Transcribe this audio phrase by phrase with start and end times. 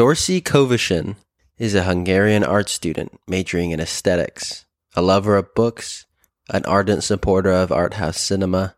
[0.00, 1.16] Dorci Covesan
[1.58, 4.64] is a Hungarian art student majoring in aesthetics,
[4.96, 6.06] a lover of books,
[6.48, 8.76] an ardent supporter of art house cinema,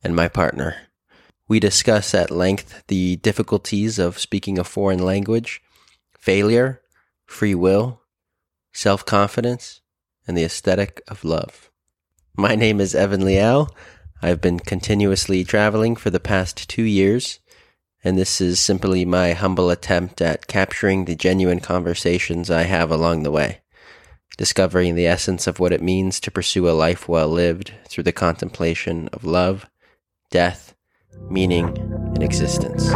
[0.00, 0.76] and my partner.
[1.48, 5.60] We discuss at length the difficulties of speaking a foreign language,
[6.16, 6.82] failure,
[7.26, 8.02] free will,
[8.72, 9.80] self confidence,
[10.24, 11.68] and the aesthetic of love.
[12.36, 13.66] My name is Evan Liao.
[14.22, 17.40] I've been continuously traveling for the past two years,
[18.04, 23.22] and this is simply my humble attempt at capturing the genuine conversations I have along
[23.22, 23.60] the way,
[24.36, 28.12] discovering the essence of what it means to pursue a life well lived through the
[28.12, 29.66] contemplation of love,
[30.30, 30.74] death,
[31.30, 31.66] meaning,
[32.14, 32.90] and existence.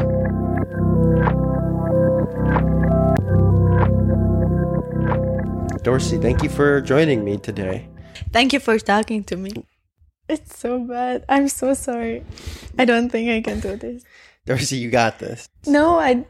[5.82, 7.88] Dorci, thank you for joining me today.
[8.30, 9.64] Thank you for talking to me.
[10.28, 11.24] It's so bad.
[11.30, 12.24] I'm so sorry.
[12.78, 14.04] I don't think I can do this.
[14.56, 15.46] Dorci, you got this.
[15.66, 16.24] No, I,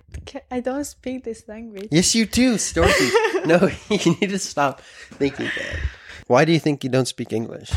[0.50, 1.86] I don't speak this language.
[1.92, 3.44] Yes, you do, Dorci.
[3.46, 5.78] no, you need to stop thinking that.
[6.26, 7.70] Why do you think you don't speak English?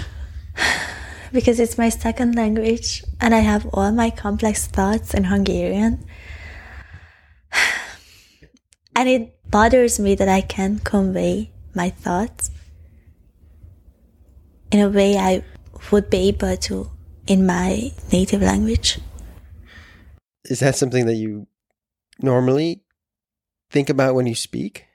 [1.32, 6.04] Because it's my second language and I have all my complex thoughts in Hungarian.
[8.96, 12.52] And it bothers me that I can't convey my thoughts
[14.72, 15.46] in a way I
[15.92, 16.92] would be able to
[17.28, 19.00] in my native language.
[20.52, 21.48] Is that something that you
[22.22, 22.82] normally
[23.70, 24.86] think about when you speak?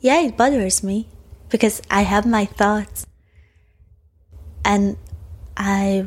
[0.00, 1.06] Yeah, it bothers me
[1.48, 3.06] because I have my thoughts
[4.64, 4.96] and
[5.56, 6.06] I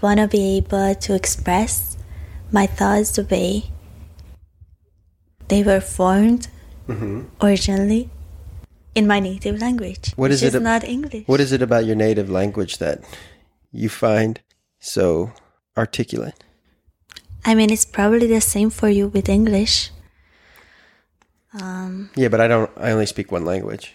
[0.00, 1.98] want to be able to express
[2.50, 3.64] my thoughts the way
[5.48, 6.48] they were formed
[6.88, 7.24] mm-hmm.
[7.44, 8.08] originally
[8.94, 10.12] in my native language.
[10.16, 11.28] What which is it is ab- not English.
[11.28, 13.04] What is it about your native language that
[13.70, 14.40] you find
[14.80, 15.32] so
[15.76, 16.42] articulate?
[17.44, 19.90] I mean, it's probably the same for you with English.
[21.60, 22.70] Um, yeah, but I don't.
[22.76, 23.94] I only speak one language.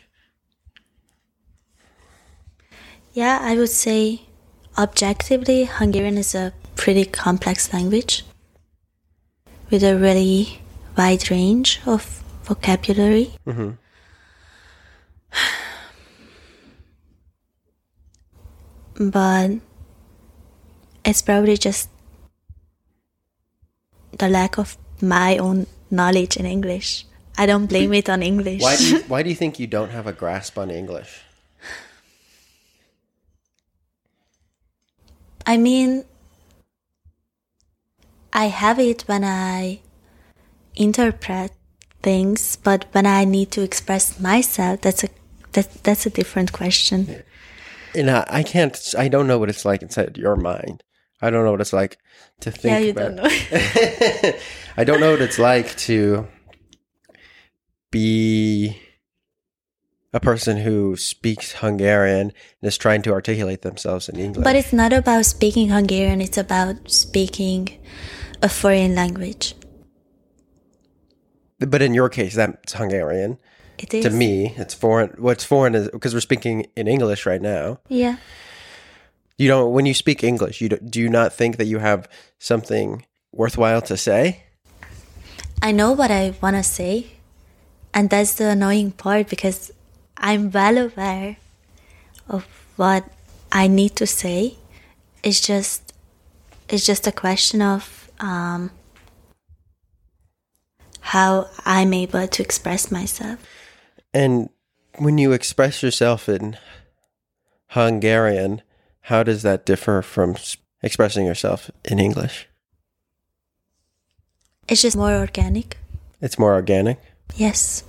[3.13, 4.21] Yeah, I would say
[4.77, 8.23] objectively, Hungarian is a pretty complex language
[9.71, 10.61] with a really
[10.95, 13.33] wide range of vocabulary.
[13.47, 13.71] Mm-hmm.
[19.09, 19.51] but
[21.03, 21.89] it's probably just
[24.17, 27.05] the lack of my own knowledge in English.
[27.37, 28.61] I don't blame it on English.
[28.61, 31.21] Why do you, Why do you think you don't have a grasp on English?
[35.45, 36.03] I mean,
[38.33, 39.79] I have it when I
[40.75, 41.51] interpret
[42.01, 45.09] things, but when I need to express myself, that's a
[45.53, 47.23] that, that's a different question.
[47.95, 48.77] And I, I can't.
[48.97, 50.83] I don't know what it's like inside your mind.
[51.21, 51.97] I don't know what it's like
[52.41, 52.71] to think.
[52.71, 53.29] yeah, you about, don't know.
[54.77, 56.27] I don't know what it's like to
[57.91, 58.77] be
[60.13, 64.43] a person who speaks Hungarian and is trying to articulate themselves in English.
[64.43, 67.69] but it's not about speaking Hungarian, it's about speaking
[68.41, 69.55] a foreign language.
[71.59, 73.39] But in your case, that's Hungarian.
[73.79, 74.05] It is.
[74.05, 75.15] To me, it's foreign.
[75.17, 77.79] What's foreign is because we're speaking in English right now.
[77.89, 78.17] Yeah.
[79.37, 79.71] You don't.
[79.71, 82.09] When you speak English, you do, do you not think that you have
[82.39, 84.43] something worthwhile to say?
[85.61, 87.07] I know what I want to say,
[87.93, 89.71] and that's the annoying part because
[90.17, 91.37] I'm well aware
[92.27, 93.05] of what
[93.51, 94.57] I need to say.
[95.23, 95.93] It's just,
[96.69, 98.71] it's just a question of um,
[101.01, 103.39] how I'm able to express myself.
[104.13, 104.49] And
[104.97, 106.57] when you express yourself in
[107.69, 108.61] Hungarian,
[109.07, 110.35] how does that differ from
[110.83, 112.49] expressing yourself in English?
[114.67, 115.77] It's just more organic.
[116.19, 116.99] It's more organic.
[117.37, 117.85] Yes.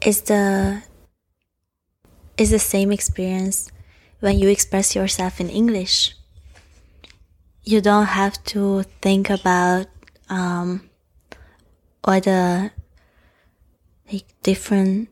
[0.00, 0.82] It's the
[2.38, 3.70] it's the same experience
[4.20, 6.16] when you express yourself in English.
[7.62, 9.88] You don't have to think about
[10.30, 10.88] um
[12.02, 12.70] all the
[14.10, 15.10] like different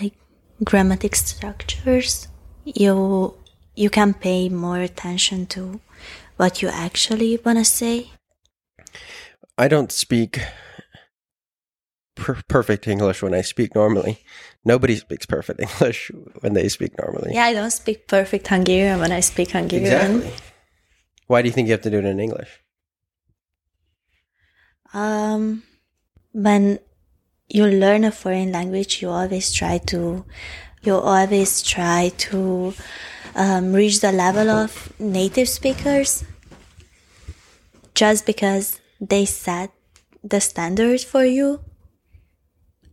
[0.00, 0.14] like
[0.62, 2.28] grammatic structures.
[2.64, 3.34] You
[3.80, 5.80] you can pay more attention to
[6.36, 8.10] what you actually wanna say.
[9.56, 10.40] I don't speak
[12.14, 14.20] per- perfect English when I speak normally.
[14.64, 17.32] Nobody speaks perfect English when they speak normally.
[17.34, 19.86] Yeah, I don't speak perfect Hungarian when I speak Hungarian.
[19.86, 20.32] Exactly.
[21.26, 22.50] Why do you think you have to do it in English?
[24.92, 25.62] Um,
[26.32, 26.80] when
[27.48, 30.24] you learn a foreign language, you always try to,
[30.82, 32.74] you always try to
[33.34, 36.24] um, reach the level of native speakers.
[37.94, 39.70] Just because they set
[40.24, 41.60] the standard for you,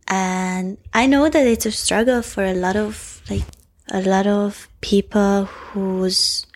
[0.08, 3.44] And I know that it's a struggle for a lot of like
[3.90, 6.46] a lot of people whose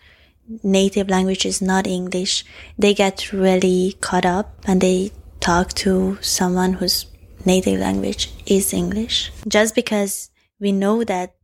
[0.63, 2.45] native language is not English.
[2.77, 7.05] They get really caught up and they talk to someone whose
[7.45, 9.31] native language is English.
[9.47, 10.31] Just because
[10.63, 11.35] we know that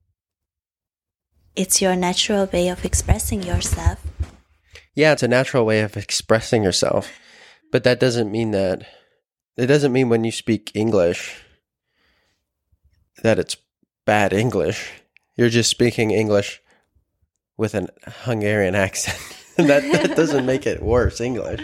[1.54, 4.00] it's your natural way of expressing yourself.
[4.96, 7.12] Yeah, it's a natural way of expressing yourself.
[7.70, 8.88] But that doesn't mean that
[9.58, 11.44] it doesn't mean when you speak English
[13.22, 13.58] that it's
[14.06, 14.90] bad English.
[15.36, 16.62] You're just speaking English
[17.58, 17.90] with an
[18.24, 19.20] Hungarian accent.
[19.58, 21.60] that that doesn't make it worse English.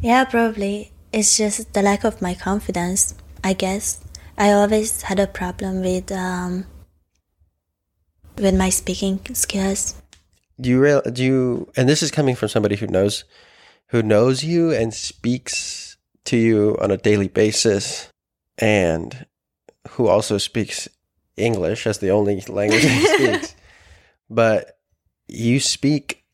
[0.00, 0.92] Yeah, probably.
[1.12, 3.14] It's just the lack of my confidence,
[3.44, 4.00] I guess.
[4.40, 6.64] I always had a problem with um,
[8.38, 10.00] with my speaking skills.
[10.58, 13.24] Do you real do you and this is coming from somebody who knows
[13.88, 18.08] who knows you and speaks to you on a daily basis
[18.56, 19.26] and
[19.90, 20.88] who also speaks
[21.36, 23.54] English as the only language he speaks.
[24.30, 24.78] But
[25.28, 26.24] you speak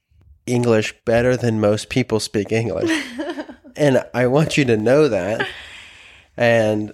[0.46, 3.04] English better than most people speak English.
[3.76, 5.44] and I want you to know that.
[6.36, 6.92] And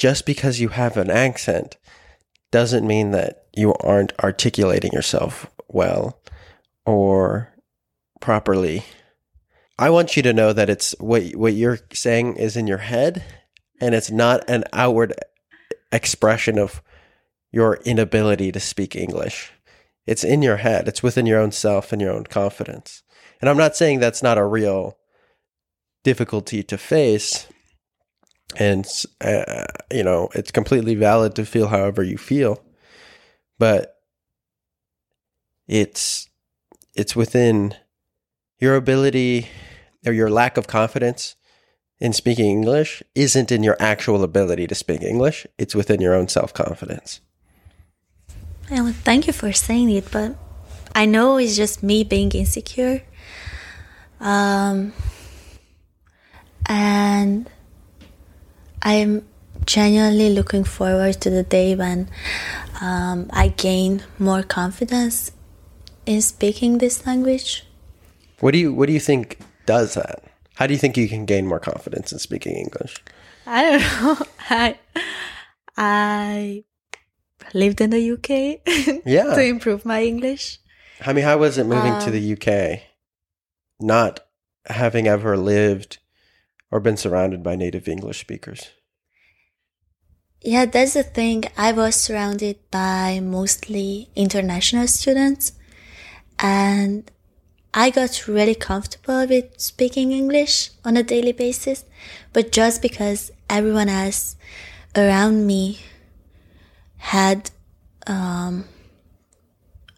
[0.00, 1.76] just because you have an accent
[2.50, 6.18] doesn't mean that you aren't articulating yourself well
[6.86, 7.52] or
[8.18, 8.82] properly.
[9.78, 13.22] I want you to know that it's what what you're saying is in your head
[13.78, 15.12] and it's not an outward
[15.92, 16.82] expression of
[17.52, 19.52] your inability to speak English.
[20.06, 20.88] It's in your head.
[20.88, 23.02] It's within your own self and your own confidence.
[23.38, 24.96] And I'm not saying that's not a real
[26.04, 27.46] difficulty to face
[28.58, 28.86] and
[29.20, 32.62] uh, you know it's completely valid to feel however you feel
[33.58, 33.96] but
[35.68, 36.28] it's
[36.94, 37.74] it's within
[38.58, 39.48] your ability
[40.04, 41.36] or your lack of confidence
[42.00, 45.46] in speaking english isn't in your actual ability to speak english.
[45.58, 47.20] It's within your own self-confidence.
[48.70, 50.36] Well, thank you for saying it but
[50.94, 53.02] i know it's just me being insecure.
[54.20, 54.92] Um
[56.66, 57.48] and
[58.82, 59.26] I'm
[59.66, 62.08] genuinely looking forward to the day when
[62.80, 65.32] um, I gain more confidence
[66.06, 67.64] in speaking this language.
[68.40, 70.24] What do you What do you think does that?
[70.54, 73.02] How do you think you can gain more confidence in speaking English?
[73.46, 74.26] I don't know.
[74.50, 74.78] I
[75.76, 76.64] I
[77.54, 79.00] lived in the UK.
[79.06, 79.34] Yeah.
[79.34, 80.58] to improve my English.
[81.04, 82.82] I mean, how was it moving to Um, the UK,
[83.80, 84.20] not
[84.66, 85.98] having ever lived
[86.70, 88.70] or been surrounded by native English speakers?
[90.42, 91.44] Yeah, that's the thing.
[91.56, 95.52] I was surrounded by mostly international students
[96.38, 97.10] and
[97.74, 101.84] I got really comfortable with speaking English on a daily basis.
[102.32, 104.36] But just because everyone else
[104.96, 105.80] around me
[106.96, 107.50] had
[108.06, 108.64] um,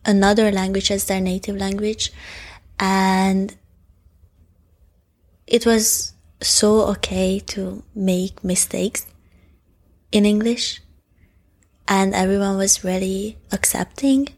[0.05, 2.13] another language as their native language
[2.81, 3.57] and
[5.47, 6.12] it was
[6.43, 9.07] so okay to make mistakes
[10.11, 10.81] in English,
[11.89, 14.29] and everyone was really accepting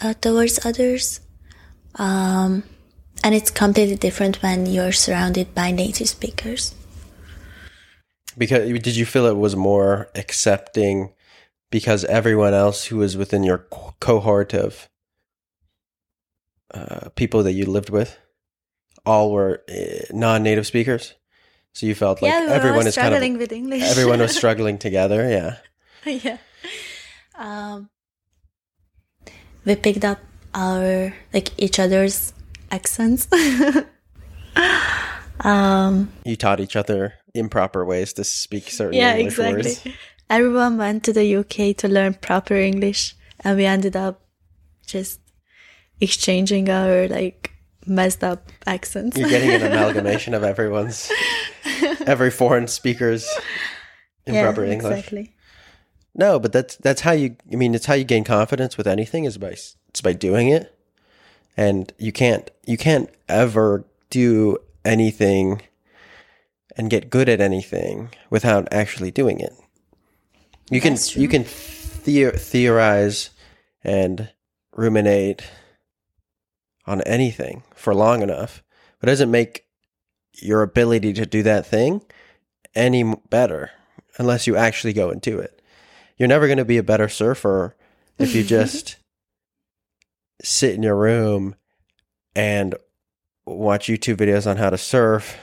[0.00, 1.20] uh, towards others.
[1.94, 2.64] Um,
[3.24, 6.74] and it's completely different when you're surrounded by native speakers.
[8.36, 11.12] Because did you feel it was more accepting
[11.70, 13.58] because everyone else who was within your
[14.00, 14.88] cohort of
[16.72, 18.16] uh, people that you lived with
[19.08, 21.14] all were uh, non-native speakers?
[21.72, 23.82] So you felt like yeah, everyone is kind of with English.
[23.82, 25.28] everyone was struggling together.
[25.28, 25.56] Yeah.
[26.24, 26.38] yeah.
[27.36, 27.88] Um,
[29.64, 30.18] we picked up
[30.54, 32.32] our like each other's
[32.70, 33.28] accents.
[35.40, 39.62] um, You taught each other improper ways to speak certain yeah, English exactly.
[39.62, 39.86] words.
[40.28, 44.20] Everyone went to the UK to learn proper English, and we ended up
[44.86, 45.20] just
[46.00, 47.52] exchanging our like
[47.88, 49.16] messed up accents.
[49.16, 51.10] You're getting an amalgamation of everyone's
[52.06, 53.28] every foreign speaker's
[54.26, 54.98] improper yeah, English.
[54.98, 55.34] Exactly.
[56.14, 57.36] No, but that's that's how you.
[57.52, 59.50] I mean, it's how you gain confidence with anything is by
[59.88, 60.76] it's by doing it,
[61.56, 65.62] and you can't you can't ever do anything
[66.76, 69.52] and get good at anything without actually doing it.
[70.70, 73.30] You can That's you can theor- theorize
[73.84, 74.30] and
[74.74, 75.42] ruminate
[76.88, 78.62] on anything for long enough,
[78.98, 79.66] but it doesn't make
[80.32, 82.00] your ability to do that thing
[82.74, 83.70] any better
[84.18, 85.60] unless you actually go and do it.
[86.16, 87.76] You're never going to be a better surfer
[88.18, 88.96] if you just
[90.42, 91.54] sit in your room
[92.34, 92.74] and
[93.46, 95.36] watch YouTube videos on how to surf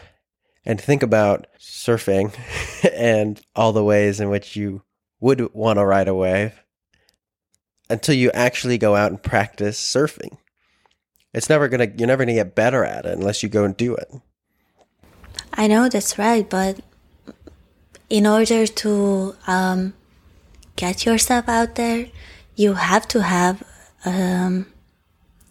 [0.66, 2.36] and think about surfing
[2.94, 4.82] and all the ways in which you
[5.20, 6.64] would want to ride a wave
[7.90, 10.38] until you actually go out and practice surfing.
[11.36, 13.94] It's never gonna you're never gonna get better at it unless you go and do
[13.94, 14.10] it.
[15.54, 16.80] I know that's right, but
[18.10, 19.94] in order to um,
[20.78, 22.08] get yourself out there,
[22.56, 23.64] you have to have
[24.06, 24.68] um,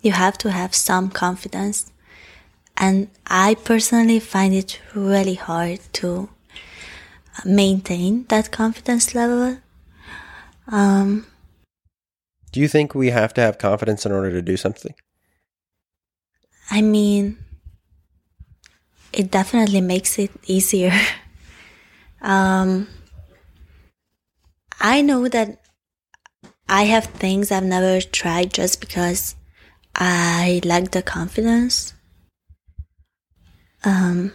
[0.00, 1.93] you have to have some confidence,
[2.79, 6.31] and I personally find it really hard to
[7.45, 9.59] maintain that confidence level.
[10.67, 11.26] Um,
[12.53, 14.95] do you think we have to have confidence in order to do something?
[16.71, 17.38] I mean,
[19.12, 20.92] it definitely makes it easier.
[22.23, 22.88] um,
[24.80, 25.61] I know that
[26.68, 29.37] I have things I've never tried just because
[29.94, 31.94] I lack the confidence.
[33.85, 34.33] Um,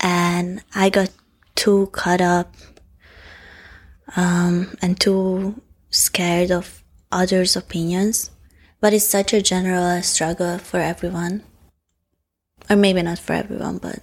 [0.00, 1.10] and I got
[1.56, 2.54] too caught up
[4.16, 8.30] um, and too scared of others' opinions.
[8.80, 11.42] But it's such a general struggle for everyone.
[12.68, 14.00] Or maybe not for everyone, but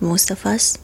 [0.00, 0.78] most of us.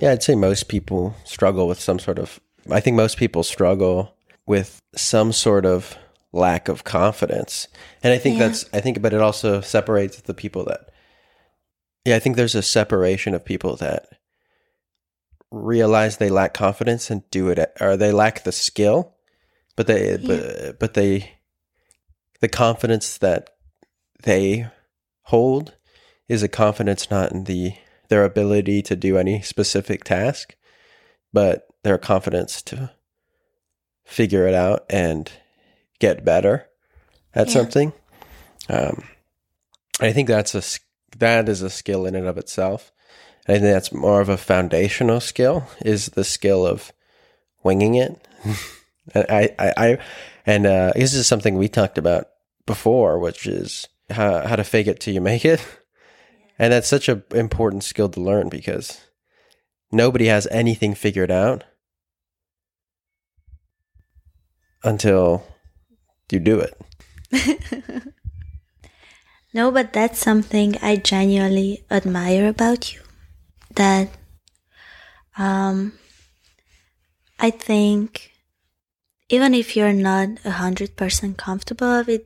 [0.00, 2.40] Yeah, I'd say most people struggle with some sort of.
[2.70, 5.96] I think most people struggle with some sort of
[6.32, 7.68] lack of confidence.
[8.02, 8.48] And I think yeah.
[8.48, 10.90] that's, I think, but it also separates the people that,
[12.04, 14.08] yeah, I think there's a separation of people that
[15.50, 19.14] realize they lack confidence and do it, or they lack the skill,
[19.76, 20.26] but they, yeah.
[20.26, 21.34] but, but they,
[22.40, 23.50] the confidence that
[24.24, 24.66] they
[25.22, 25.74] hold
[26.28, 27.74] is a confidence not in the
[28.08, 30.54] their ability to do any specific task,
[31.32, 32.92] but their confidence to
[34.04, 35.32] figure it out and
[35.98, 36.68] get better
[37.34, 37.52] at yeah.
[37.52, 37.92] something.
[38.68, 39.04] Um,
[40.00, 40.62] I think that's a
[41.18, 42.92] that is a skill in and of itself.
[43.46, 46.92] I think that's more of a foundational skill is the skill of
[47.62, 48.26] winging it.
[49.14, 49.98] I, I, I,
[50.46, 52.28] and uh, this is something we talked about
[52.64, 55.64] before, which is how, how to fake it till you make it.
[56.58, 59.00] And that's such an important skill to learn because
[59.90, 61.64] nobody has anything figured out
[64.82, 65.42] until
[66.30, 66.80] you do it.
[69.54, 73.00] no, but that's something I genuinely admire about you.
[73.74, 74.10] That
[75.36, 75.92] um,
[77.38, 78.32] I think
[79.28, 82.22] even if you're not a hundred percent comfortable with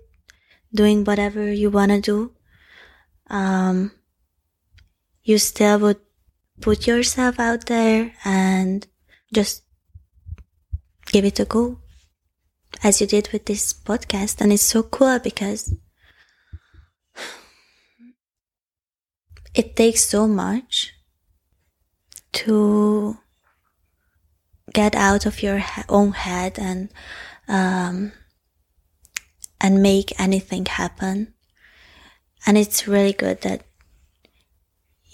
[0.74, 2.32] doing whatever you want to do,
[3.30, 3.92] um,
[5.28, 6.00] you still would
[6.58, 8.86] put yourself out there and
[9.34, 9.62] just
[11.12, 11.78] give it a go
[12.82, 14.40] as you did with this podcast.
[14.40, 15.74] And it's so cool because
[19.54, 20.94] it takes so much
[22.32, 23.18] to
[24.72, 26.88] get out of your own head and
[27.48, 28.12] um,
[29.60, 31.34] and make anything happen.
[32.46, 33.67] And it's really good that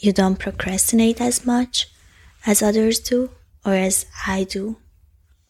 [0.04, 1.88] you don't procrastinate as much
[2.46, 3.30] as others do
[3.64, 4.76] or as I do.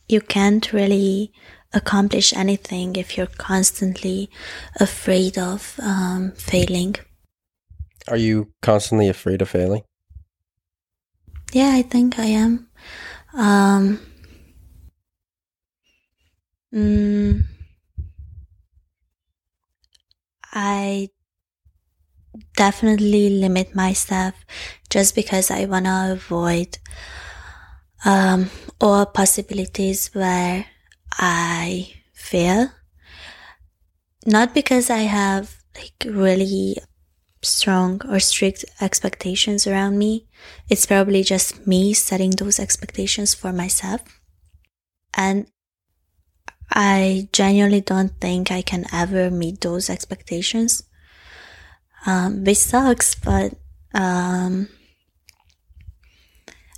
[0.09, 1.33] You can't really
[1.73, 4.31] accomplish anything if you're constantly
[4.79, 6.95] afraid of um, failing.
[8.07, 9.83] Are you constantly afraid of failing?
[11.53, 12.69] Yeah, I think I am.
[13.33, 14.01] Um,
[16.73, 17.43] mm,
[20.53, 21.09] I
[22.57, 24.35] definitely limit myself
[24.91, 26.79] just because I want to avoid
[28.05, 30.67] um, all possibilities where
[31.13, 32.71] I fail.
[34.27, 36.77] Not because I have like really
[37.43, 40.27] strong or strict expectations around me.
[40.69, 44.01] It's probably just me setting those expectations for myself.
[45.13, 45.47] And
[46.71, 50.83] I genuinely don't think I can ever meet those expectations
[52.07, 53.55] um, which sucks, but
[53.95, 54.69] um,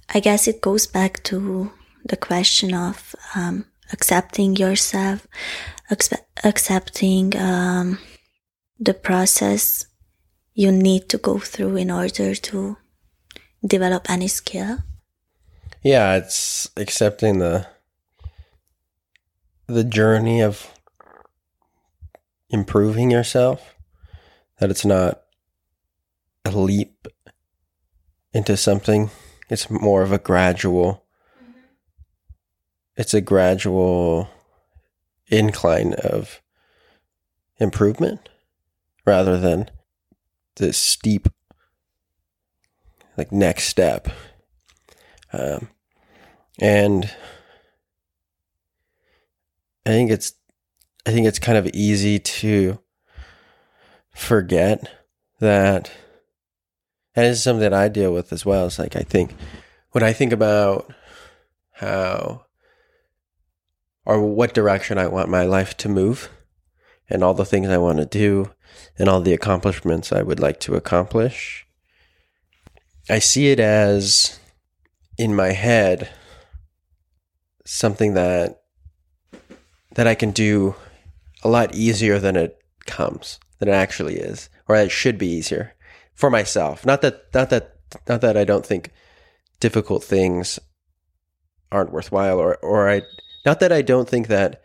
[0.09, 1.73] I guess it goes back to
[2.05, 5.27] the question of um, accepting yourself,
[6.45, 7.99] accepting um,
[8.79, 9.87] the process
[10.55, 12.77] you need to go through in order to
[13.67, 14.79] develop any skill.
[15.83, 17.67] Yeah, it's accepting the
[19.69, 20.73] the journey of
[22.51, 23.76] improving yourself
[24.59, 25.23] that it's not
[26.45, 27.09] a leap
[28.33, 29.11] into something.
[29.49, 31.05] It's more of a gradual.
[31.43, 31.61] Mm-hmm.
[32.97, 34.29] It's a gradual
[35.29, 36.41] incline of
[37.59, 38.29] improvement
[39.05, 39.71] rather than
[40.57, 41.29] the steep
[43.17, 44.09] like next step.
[45.33, 45.69] Um,
[46.61, 47.11] and
[49.85, 50.35] I think it's
[51.07, 52.79] I think it's kind of easy to
[54.17, 54.91] forget
[55.41, 55.93] that
[57.15, 58.67] and is something that I deal with as well.
[58.67, 59.35] It's like I think
[59.93, 60.93] when I think about
[61.73, 62.45] how
[64.05, 66.31] or what direction I want my life to move
[67.09, 68.53] and all the things I want to do
[68.99, 71.67] and all the accomplishments I would like to accomplish,
[73.09, 74.39] I see it as
[75.19, 76.11] in my head
[77.65, 78.63] something that
[79.95, 80.75] that I can do
[81.43, 85.75] a lot easier than it comes, than it actually is, or it should be easier
[86.15, 86.85] for myself.
[86.85, 87.77] Not that not that
[88.09, 88.91] not that I don't think
[89.61, 90.59] difficult things
[91.73, 93.03] aren't worthwhile or or I
[93.45, 94.63] not that I don't think that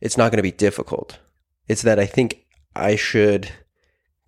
[0.00, 1.18] it's not going to be difficult.
[1.68, 2.44] It's that I think
[2.76, 3.50] I should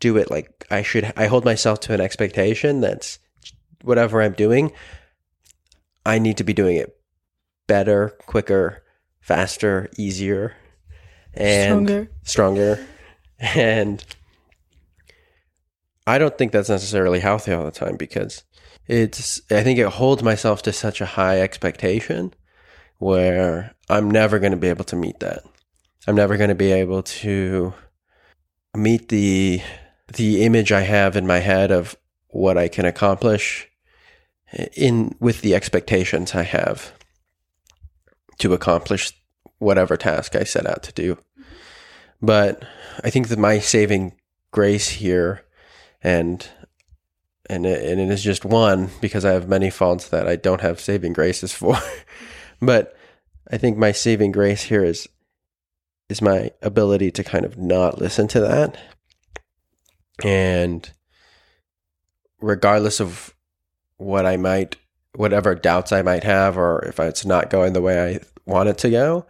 [0.00, 3.18] do it like I should I hold myself to an expectation that's
[3.82, 4.72] whatever I'm doing
[6.04, 6.96] I need to be doing it
[7.66, 8.84] better, quicker,
[9.20, 10.54] faster, easier,
[11.34, 12.10] and Stronger.
[12.22, 12.86] stronger.
[13.54, 14.02] And
[16.06, 18.44] I don't think that's necessarily healthy all the time because
[18.86, 22.32] it's, I think it holds myself to such a high expectation
[22.98, 25.42] where I'm never going to be able to meet that.
[26.06, 27.74] I'm never going to be able to
[28.74, 29.60] meet the,
[30.14, 31.96] the image I have in my head of
[32.28, 33.68] what I can accomplish
[34.74, 36.92] in with the expectations I have
[38.38, 39.12] to accomplish
[39.58, 41.18] whatever task I set out to do.
[42.20, 42.64] But
[43.04, 44.14] I think that my saving
[44.50, 45.44] grace here
[46.02, 46.46] and
[47.48, 50.60] and it, and it is just one because I have many faults that I don't
[50.60, 51.76] have saving graces for.
[52.60, 52.96] but
[53.50, 55.08] I think my saving grace here is
[56.08, 58.78] is my ability to kind of not listen to that
[60.24, 60.88] and
[62.40, 63.34] regardless of
[63.96, 64.76] what I might
[65.14, 68.20] whatever doubts I might have or if it's not going the way I
[68.50, 69.26] want it to go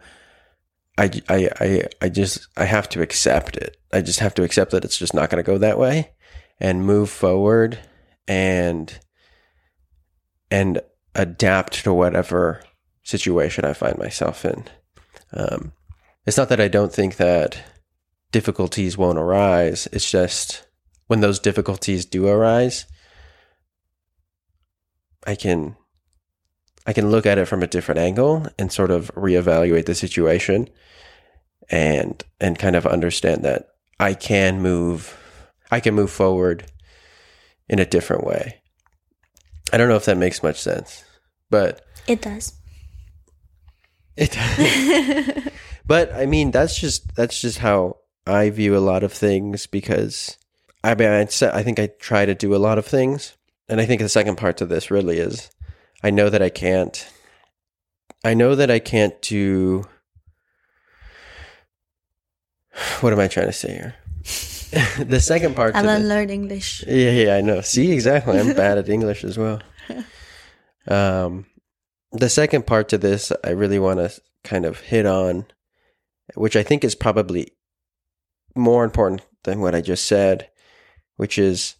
[0.97, 3.77] I, I, I, I just I have to accept it.
[3.93, 6.11] I just have to accept that it's just not going to go that way
[6.59, 7.79] and move forward
[8.27, 8.99] and
[10.49, 10.81] and
[11.13, 12.63] adapt to whatever
[13.03, 14.65] situation I find myself in.
[15.33, 15.73] Um,
[16.25, 17.61] it's not that I don't think that
[18.31, 19.87] difficulties won't arise.
[19.91, 20.67] It's just
[21.07, 22.85] when those difficulties do arise,
[25.25, 25.75] I can
[26.87, 30.69] I can look at it from a different angle and sort of reevaluate the situation
[31.69, 33.67] and and kind of understand that
[33.99, 35.15] I can move
[35.69, 36.71] I can move forward
[37.67, 38.61] in a different way.
[39.73, 41.03] I don't know if that makes much sense,
[41.49, 42.53] but It does.
[44.15, 45.51] it does.
[45.85, 50.37] but I mean that's just that's just how I view a lot of things because
[50.85, 53.35] I mean I'd I think I try to do a lot of things
[53.67, 55.49] and I think the second part to this really is
[56.03, 57.07] I know that I can't
[58.23, 59.85] I know that I can't do
[63.01, 63.95] what am I trying to say here?
[65.05, 66.83] the second part I to learn English.
[66.85, 67.61] yeah, yeah, I know.
[67.61, 68.39] See, exactly.
[68.39, 69.61] I'm bad at English as well.
[70.87, 71.45] Um,
[72.11, 75.45] the second part to this, I really want to kind of hit on,
[76.35, 77.53] which I think is probably
[78.55, 80.49] more important than what I just said,
[81.15, 81.75] which is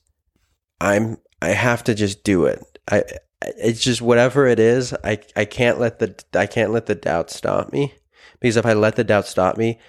[0.79, 2.63] I'm I have to just do it.
[2.89, 3.03] I
[3.41, 4.93] it's just whatever it is.
[5.03, 7.93] I I can't let the I can't let the doubt stop me
[8.39, 9.79] because if I let the doubt stop me,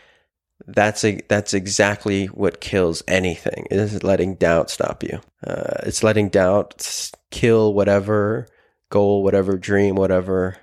[0.66, 3.66] that's a, that's exactly what kills anything.
[3.70, 5.20] It is letting doubt stop you.
[5.46, 8.46] Uh, it's letting doubt kill whatever
[8.90, 10.56] goal, whatever dream, whatever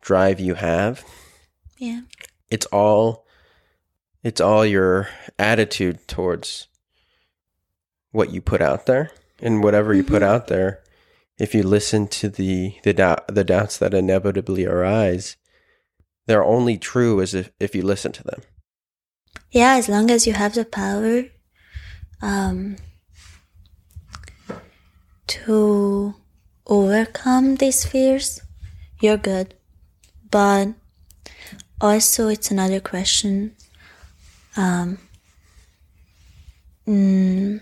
[0.00, 1.04] drive you have.
[1.78, 2.00] Yeah.
[2.50, 3.26] It's all
[4.22, 6.68] it's all your attitude towards
[8.12, 9.10] what you put out there
[9.40, 10.26] and whatever you put Mhm.
[10.26, 10.81] out there.
[11.42, 12.94] If you listen to the the
[13.26, 15.36] the doubts that inevitably arise,
[16.26, 18.42] they're only true as if, if you listen to them.
[19.50, 21.24] Yeah, as long as you have the power
[22.22, 22.76] um,
[25.26, 26.14] to
[26.64, 28.40] overcome these fears,
[29.00, 29.54] you're good.
[30.30, 30.68] But
[31.80, 33.56] also, it's another question.
[34.56, 34.98] Um,
[36.86, 37.60] mm,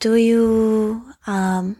[0.00, 1.76] do you um,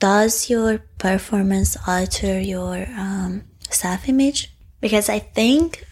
[0.00, 4.52] does your performance alter your um, self image?
[4.80, 5.86] Because I think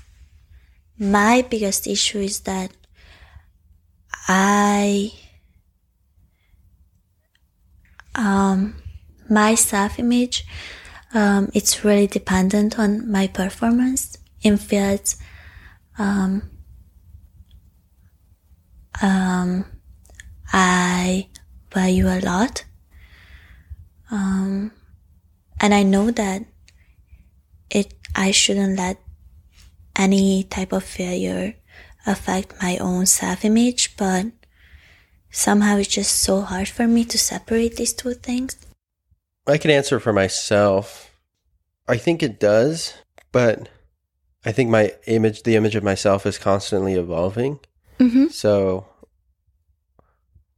[0.99, 2.71] my biggest issue is that
[4.29, 5.13] I
[8.17, 8.75] um,
[9.31, 10.45] my self image
[11.15, 15.17] um, it's really dependent on my performance in fields
[15.99, 16.51] um,
[19.03, 19.65] um,
[20.53, 21.29] I
[21.75, 22.65] value a lot.
[24.11, 24.71] Um,
[25.61, 26.45] and I know that
[27.71, 28.99] it, I shouldn't let
[29.97, 31.55] any type of failure
[32.07, 34.27] affect my own self image, but
[35.31, 38.57] somehow it's just so hard for me to separate these two things.
[39.47, 41.11] I can answer for myself.
[41.87, 42.95] I think it does,
[43.31, 43.69] but
[44.45, 47.61] I think my image, the image of myself, is constantly evolving.
[47.99, 48.29] Mm-hmm.
[48.29, 48.87] So,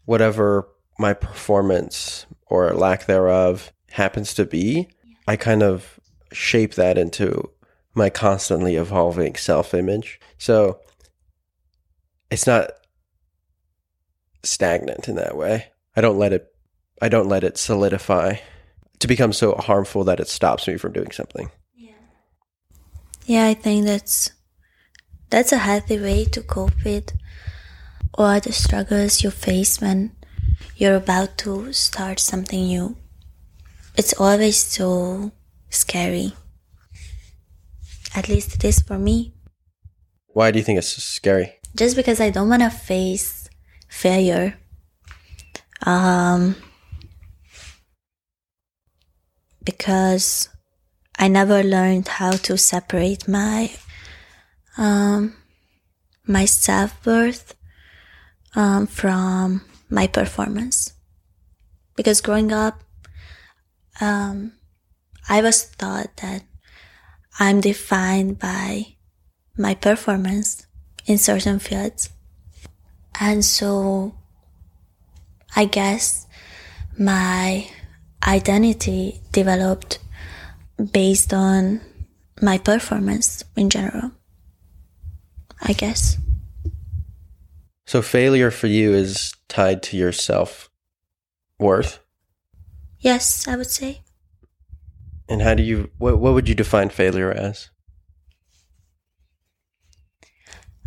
[0.04, 4.88] whatever my performance or lack thereof happens to be,
[5.26, 5.98] I kind of
[6.32, 7.50] shape that into
[7.94, 10.20] my constantly evolving self image.
[10.38, 10.80] So,
[12.30, 12.70] it's not
[14.42, 15.66] stagnant in that way.
[15.94, 16.52] I don't let it
[17.00, 18.36] I don't let it solidify
[19.00, 21.50] to become so harmful that it stops me from doing something.
[21.74, 21.92] Yeah,
[23.26, 24.30] Yeah, I think that's
[25.28, 27.12] that's a healthy way to cope with
[28.14, 30.15] all the struggles you face when
[30.76, 32.96] you're about to start something new.
[33.96, 35.32] It's always so
[35.70, 36.32] scary.
[38.14, 39.34] At least it is for me.
[40.28, 41.54] Why do you think it's so scary?
[41.74, 43.48] Just because I don't want to face
[43.88, 44.58] failure.
[45.82, 46.56] Um,
[49.64, 50.48] because
[51.18, 53.70] I never learned how to separate my
[54.78, 55.34] um,
[56.26, 57.54] my self worth
[58.54, 60.92] um, from my performance.
[61.96, 62.82] Because growing up,
[64.00, 64.52] um,
[65.28, 66.42] I was taught that
[67.38, 68.96] I'm defined by
[69.56, 70.66] my performance
[71.06, 72.10] in certain fields.
[73.18, 74.14] And so
[75.54, 76.26] I guess
[76.98, 77.68] my
[78.26, 79.98] identity developed
[80.92, 81.80] based on
[82.42, 84.12] my performance in general.
[85.62, 86.18] I guess.
[87.86, 90.68] So failure for you is tied to your self
[91.58, 92.00] worth.
[92.98, 94.02] Yes, I would say.
[95.28, 97.70] And how do you what what would you define failure as?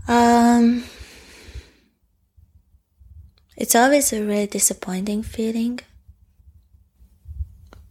[0.08, 0.84] Um
[3.56, 5.80] it's always a really disappointing feeling.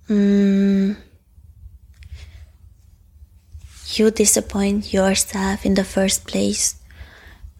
[0.09, 0.97] Mm,
[3.93, 6.77] you disappoint yourself in the first place.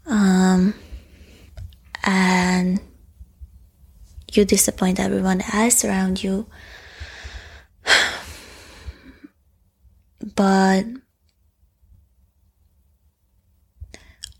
[0.07, 0.73] Um,
[2.05, 2.81] and
[4.33, 6.47] you disappoint everyone else around you.
[10.37, 10.85] but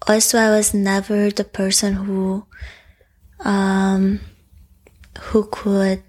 [0.07, 2.47] also, I was never the person who
[3.41, 4.21] um,
[5.19, 6.03] who could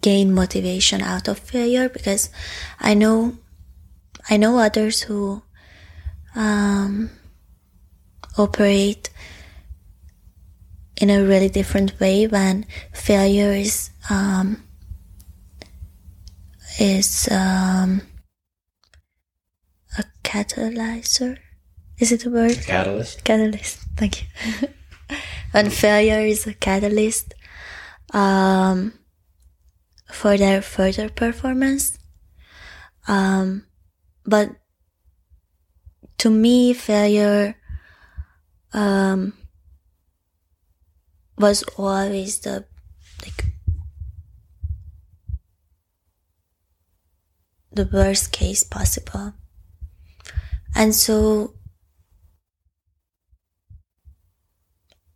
[0.00, 2.28] gain motivation out of failure because
[2.78, 3.38] I know
[4.28, 5.42] I know others who
[6.34, 7.10] um,
[8.36, 9.10] operate
[11.00, 14.62] in a really different way when failure is um,
[16.78, 18.02] is um,
[19.98, 21.38] a catalyzer.
[21.98, 22.58] Is it a word?
[22.62, 23.24] Catalyst.
[23.24, 23.78] Catalyst.
[23.96, 24.68] Thank you.
[25.52, 27.34] when failure is a catalyst
[28.12, 28.92] um,
[30.10, 31.98] for their further performance.
[33.06, 33.66] Um,
[34.26, 34.50] but
[36.18, 37.54] to me, failure
[38.72, 39.34] um,
[41.38, 42.64] was always the
[43.22, 43.44] like
[47.72, 49.34] the worst case possible,
[50.74, 51.54] and so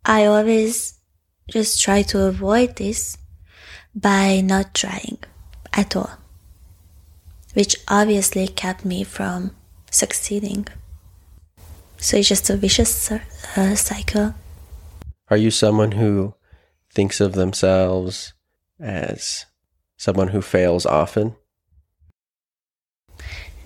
[0.03, 0.99] I always
[1.49, 3.17] just try to avoid this
[3.95, 5.17] by not trying
[5.73, 6.19] at all
[7.53, 9.51] which obviously kept me from
[9.91, 10.67] succeeding.
[11.97, 14.33] So it's just a vicious uh, cycle.
[15.29, 16.33] Are you someone who
[16.91, 18.33] thinks of themselves
[18.79, 19.45] as
[19.97, 21.35] someone who fails often?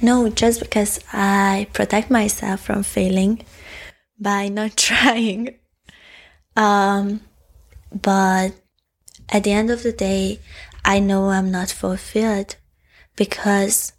[0.01, 3.45] No, just because I protect myself from failing
[4.19, 5.55] by not trying.
[6.57, 7.21] Um,
[7.93, 8.51] but
[9.29, 10.39] at the end of the day,
[10.83, 12.57] I know I'm not fulfilled
[13.15, 13.93] because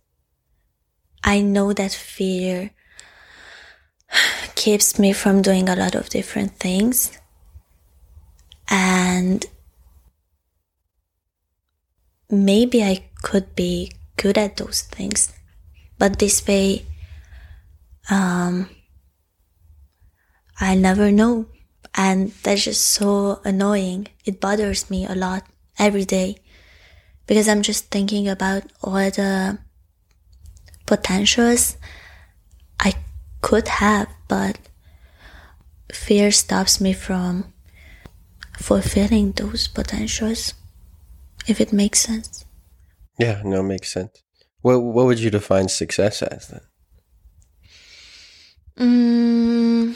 [1.22, 2.72] I know that fear
[4.54, 7.18] keeps me from doing a lot of different things.
[8.68, 9.44] And
[12.30, 15.32] maybe I could be good at those things.
[15.98, 16.86] But this way,
[18.10, 18.68] um,
[20.60, 21.46] I never know.
[21.94, 24.08] And that's just so annoying.
[24.24, 25.44] It bothers me a lot
[25.78, 26.36] every day
[27.26, 29.58] because I'm just thinking about all the
[30.86, 31.76] potentials
[32.80, 32.94] I
[33.40, 34.58] could have, but
[35.92, 37.53] fear stops me from
[38.56, 40.54] fulfilling those potentials,
[41.46, 42.44] if it makes sense.
[43.18, 44.22] Yeah, no, makes sense.
[44.62, 46.60] What what would you define success as then?
[48.78, 49.94] Mm,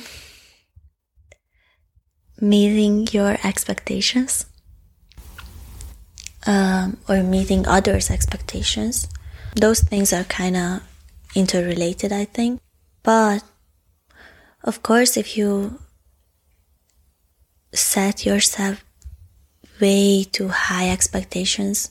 [2.40, 4.46] meeting your expectations
[6.46, 9.08] um, or meeting others' expectations.
[9.54, 10.82] Those things are kind of
[11.34, 12.60] interrelated, I think.
[13.02, 13.42] But
[14.62, 15.78] of course, if you
[17.72, 18.84] set yourself
[19.80, 21.90] way too high expectations,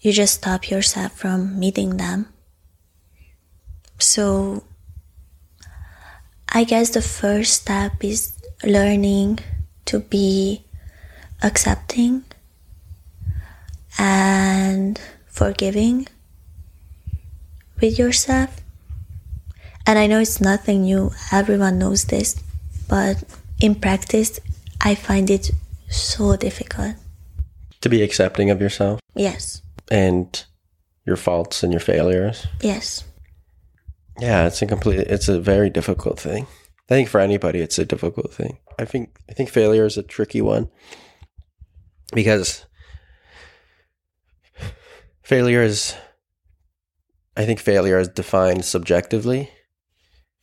[0.00, 2.26] you just stop yourself from meeting them.
[3.98, 4.64] So,
[6.48, 8.32] I guess the first step is
[8.64, 9.40] learning
[9.86, 10.64] to be
[11.42, 12.24] accepting
[13.98, 16.08] and forgiving
[17.80, 18.60] with yourself.
[19.86, 22.40] And I know it's nothing new, everyone knows this,
[22.88, 23.22] but
[23.60, 24.40] in practice,
[24.80, 25.50] I find it
[25.88, 26.96] so difficult.
[27.82, 30.44] To be accepting of yourself Yes, and
[31.06, 32.46] your faults and your failures.
[32.62, 33.04] yes,
[34.18, 36.46] Yeah, it's a complete it's a very difficult thing.
[36.90, 38.58] I think for anybody it's a difficult thing.
[38.78, 40.68] I think I think failure is a tricky one
[42.12, 42.66] because
[45.22, 45.94] failure is
[47.36, 49.50] I think failure is defined subjectively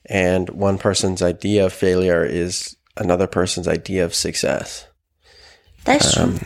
[0.10, 4.88] and one person's idea of failure is another person's idea of success.
[5.84, 6.24] that's true.
[6.24, 6.40] Um,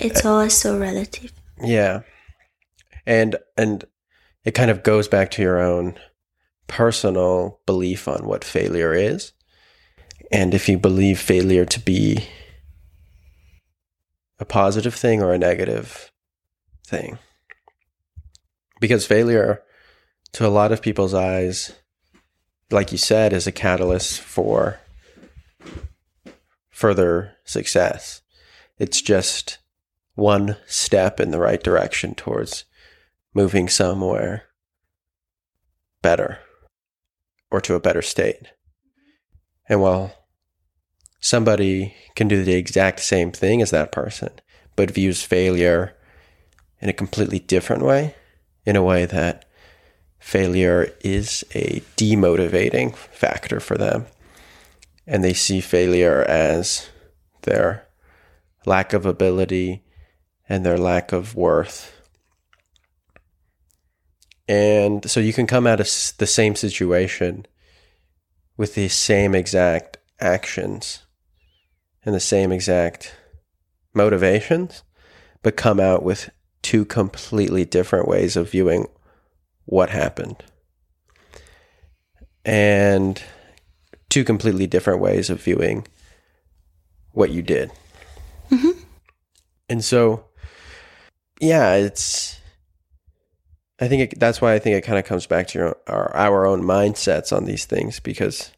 [0.00, 1.32] It's always so relative.
[1.62, 2.02] Yeah.
[3.06, 3.84] And and
[4.44, 5.98] it kind of goes back to your own
[6.66, 9.32] personal belief on what failure is.
[10.30, 12.24] And if you believe failure to be
[14.38, 16.12] a positive thing or a negative
[16.86, 17.18] thing.
[18.80, 19.62] Because failure
[20.32, 21.72] to a lot of people's eyes
[22.70, 24.78] like you said is a catalyst for
[26.78, 28.22] further success.
[28.78, 29.58] It's just
[30.14, 32.66] one step in the right direction towards
[33.34, 34.44] moving somewhere
[36.02, 36.38] better
[37.50, 38.52] or to a better state.
[39.68, 40.14] And while
[41.18, 44.30] somebody can do the exact same thing as that person,
[44.76, 45.96] but views failure
[46.80, 48.14] in a completely different way,
[48.64, 49.46] in a way that
[50.20, 54.06] failure is a demotivating factor for them,
[55.08, 56.90] and they see failure as
[57.42, 57.88] their
[58.66, 59.82] lack of ability
[60.48, 61.98] and their lack of worth.
[64.46, 65.86] And so you can come out of
[66.18, 67.46] the same situation
[68.58, 71.06] with the same exact actions
[72.04, 73.14] and the same exact
[73.94, 74.82] motivations,
[75.42, 76.28] but come out with
[76.60, 78.86] two completely different ways of viewing
[79.64, 80.44] what happened.
[82.44, 83.22] And
[84.08, 85.86] two completely different ways of viewing
[87.12, 87.70] what you did.
[88.50, 88.80] Mm-hmm.
[89.68, 90.24] And so,
[91.40, 92.38] yeah, it's.
[93.80, 96.14] I think it, that's why I think it kind of comes back to your, our
[96.16, 98.50] our own mindsets on these things because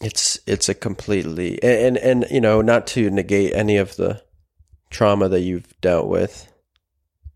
[0.00, 4.22] it's it's a completely and, and and you know not to negate any of the
[4.90, 6.52] trauma that you've dealt with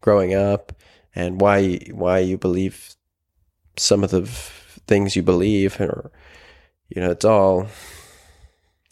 [0.02, 0.72] growing up
[1.14, 2.94] and why why you believe
[3.76, 4.26] some of the
[4.86, 6.10] things you believe or
[6.88, 7.68] you know it's all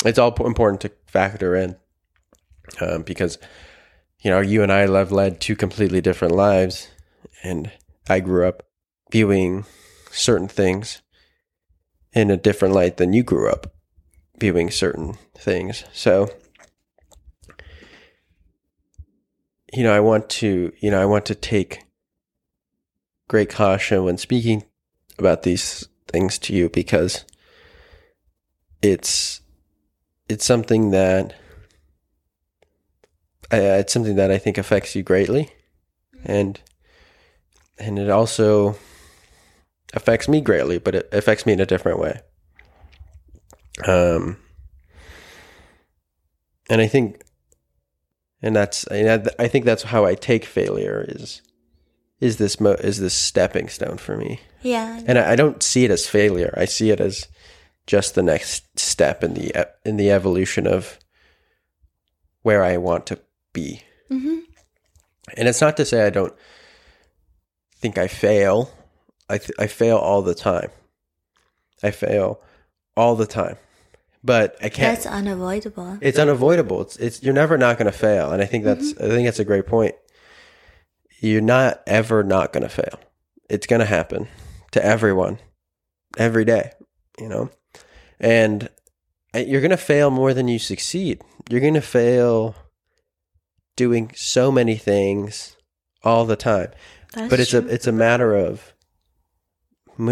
[0.05, 1.77] it's all important to factor in
[2.81, 3.39] um, because
[4.21, 6.91] you know you and I have led two completely different lives,
[7.43, 7.71] and
[8.09, 8.65] I grew up
[9.11, 9.65] viewing
[10.11, 11.03] certain things
[12.13, 13.75] in a different light than you grew up
[14.39, 15.85] viewing certain things.
[15.93, 16.31] So
[19.73, 21.85] you know I want to you know I want to take
[23.29, 24.65] great caution when speaking
[25.19, 27.25] about these things to you because
[28.87, 29.41] it's
[30.29, 31.35] it's something that
[33.53, 35.51] uh, it's something that I think affects you greatly,
[36.25, 36.61] and
[37.79, 38.77] and it also
[39.95, 42.21] affects me greatly, but it affects me in a different way.
[43.87, 44.39] Um,
[46.69, 47.23] and I think,
[48.43, 51.43] and that's and I I think that's how I take failure is
[52.21, 55.85] is this mo- is this stepping stone for me, Yeah, and I, I don't see
[55.85, 56.53] it as failure.
[56.57, 57.29] I see it as
[57.87, 60.99] just the next step in the in the evolution of
[62.43, 63.19] where I want to
[63.53, 63.83] be.
[64.09, 64.39] hmm
[65.37, 66.35] And it's not to say I don't
[67.77, 68.71] think I fail.
[69.29, 70.71] I th- I fail all the time.
[71.83, 72.41] I fail
[72.97, 73.57] all the time,
[74.25, 74.95] but I can't.
[74.97, 75.99] that's unavoidable.
[76.01, 76.81] it's unavoidable.
[76.83, 79.41] It's it's you're never not going to fail, and I think that's I think that's
[79.41, 79.95] a great point.
[81.21, 82.99] You're not ever not going to fail.
[83.51, 84.29] It's going to happen
[84.73, 85.39] to everyone
[86.19, 86.73] every day,
[87.19, 87.51] you know.
[88.21, 88.69] And
[89.35, 91.23] uh, you're going to fail more than you succeed.
[91.49, 92.55] You're going to fail
[93.77, 95.57] doing so many things
[96.03, 96.71] all the time.
[97.13, 97.61] That's but it's true.
[97.61, 98.73] a it's a matter of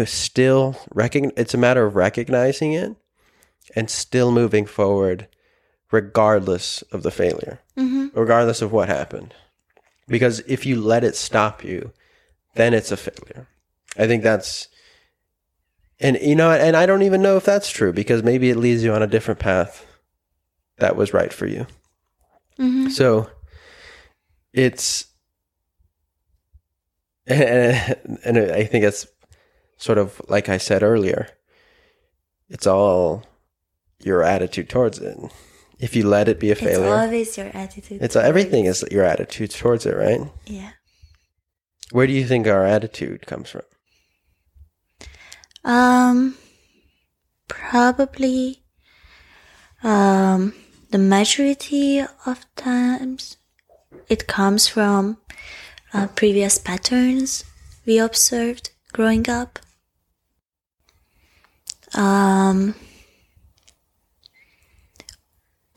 [0.05, 2.95] still recogn- it's a matter of recognizing it
[3.75, 5.27] and still moving forward
[5.91, 8.09] regardless of the failure Mhm.
[8.15, 9.33] regardless of what happened
[10.07, 11.91] because if you let it stop you
[12.55, 13.47] then it's a failure
[13.97, 14.67] i think that's
[15.99, 18.83] and you know and i don't even know if that's true because maybe it leads
[18.83, 19.85] you on a different path
[20.77, 21.65] that was right for you
[22.59, 22.89] Mhm.
[22.91, 23.29] so
[24.53, 25.05] it's
[27.27, 29.07] and, and I think it's
[29.77, 31.27] sort of like I said earlier.
[32.49, 33.23] It's all
[34.03, 35.17] your attitude towards it.
[35.79, 38.01] If you let it be a failure, It's failure, always your attitude.
[38.01, 40.21] it's everything is your attitude towards it, right?
[40.45, 40.69] Yeah.
[41.91, 43.63] Where do you think our attitude comes from?
[45.65, 46.37] Um,
[47.47, 48.61] probably,
[49.83, 50.53] um,
[50.91, 53.37] the majority of times
[54.07, 55.17] it comes from
[55.91, 57.43] uh, previous patterns
[57.83, 59.57] we observed growing up.
[61.95, 62.75] Um,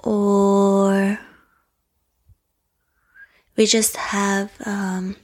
[0.04, 1.18] or
[3.56, 5.16] we just have um,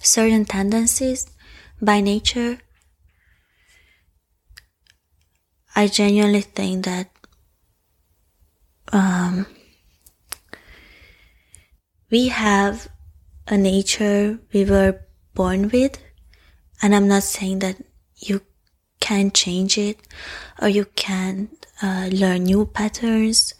[0.00, 1.28] certain tendencies
[1.80, 2.58] by nature
[5.76, 7.10] I genuinely think that
[8.92, 9.46] um,
[12.10, 12.88] we have
[13.48, 15.00] a nature we were
[15.34, 15.98] born with,
[16.80, 17.76] and I'm not saying that
[18.16, 18.40] you
[19.00, 19.98] can change it
[20.62, 21.48] or you can
[21.82, 23.54] uh, learn new patterns,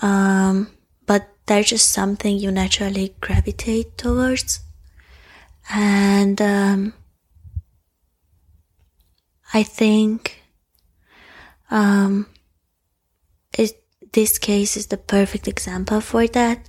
[0.00, 0.70] um,
[1.06, 4.60] but they're just something you naturally gravitate towards,
[5.68, 6.94] and um,
[9.52, 10.42] I think
[11.70, 12.26] um,
[13.58, 16.68] it, this case is the perfect example for that.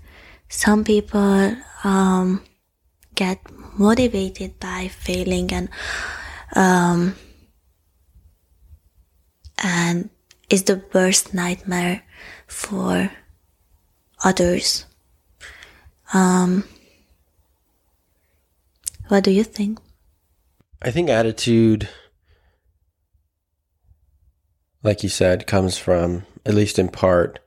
[0.49, 2.41] Some people um,
[3.15, 3.39] get
[3.77, 5.69] motivated by failing and
[6.55, 7.15] um,
[9.57, 10.09] and
[10.49, 12.03] is the worst nightmare
[12.47, 13.11] for
[14.23, 14.85] others.
[16.13, 16.63] Um,
[19.07, 19.79] what do you think?
[20.81, 21.89] I think attitude,
[24.87, 27.39] like you said, comes from, at least in part,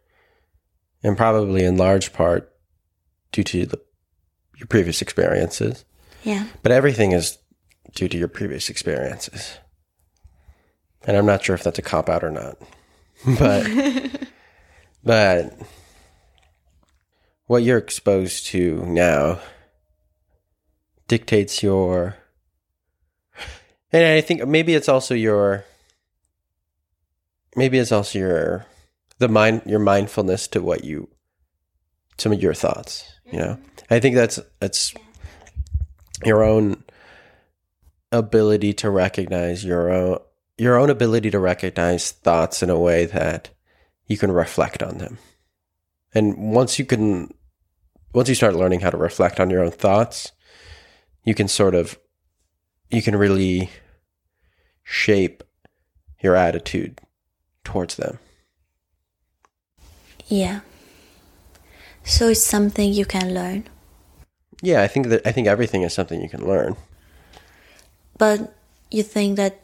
[1.02, 2.52] and probably in large part,
[3.32, 3.80] due to the,
[4.58, 5.86] your previous experiences.
[6.22, 6.46] Yeah.
[6.62, 7.38] But everything is
[7.94, 9.56] due to your previous experiences.
[11.06, 12.58] And I'm not sure if that's a cop out or not.
[13.38, 13.66] But
[15.04, 15.52] but
[17.46, 19.40] what you're exposed to now
[21.06, 22.16] dictates your
[23.92, 25.66] and I think maybe it's also your
[27.56, 28.66] maybe it's also your
[29.18, 31.08] the mind your mindfulness to what you
[32.18, 33.54] some of your thoughts, you know.
[33.54, 33.94] Mm-hmm.
[33.94, 34.94] I think that's that's
[36.24, 36.84] your own
[38.12, 40.18] ability to recognize your own
[40.58, 43.50] your own ability to recognize thoughts in a way that
[44.06, 45.18] you can reflect on them.
[46.14, 47.32] And once you can
[48.12, 50.32] once you start learning how to reflect on your own thoughts,
[51.24, 51.98] you can sort of
[52.90, 53.70] you can really
[54.82, 55.42] shape
[56.20, 57.00] your attitude
[57.64, 58.18] towards them.
[60.26, 60.60] Yeah.
[62.04, 63.64] So it's something you can learn.
[64.62, 66.76] Yeah, I think that I think everything is something you can learn.
[68.18, 68.54] But
[68.90, 69.60] you think that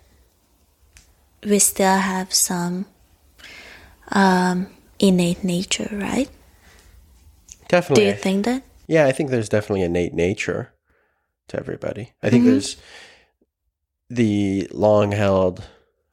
[1.44, 2.86] we still have some
[4.12, 6.30] um, innate nature, right?
[7.68, 8.04] Definitely.
[8.04, 8.62] Do you think that?
[8.86, 10.72] Yeah, I think there's definitely innate nature
[11.48, 12.12] to everybody.
[12.22, 12.76] I think there's
[14.08, 15.64] the long held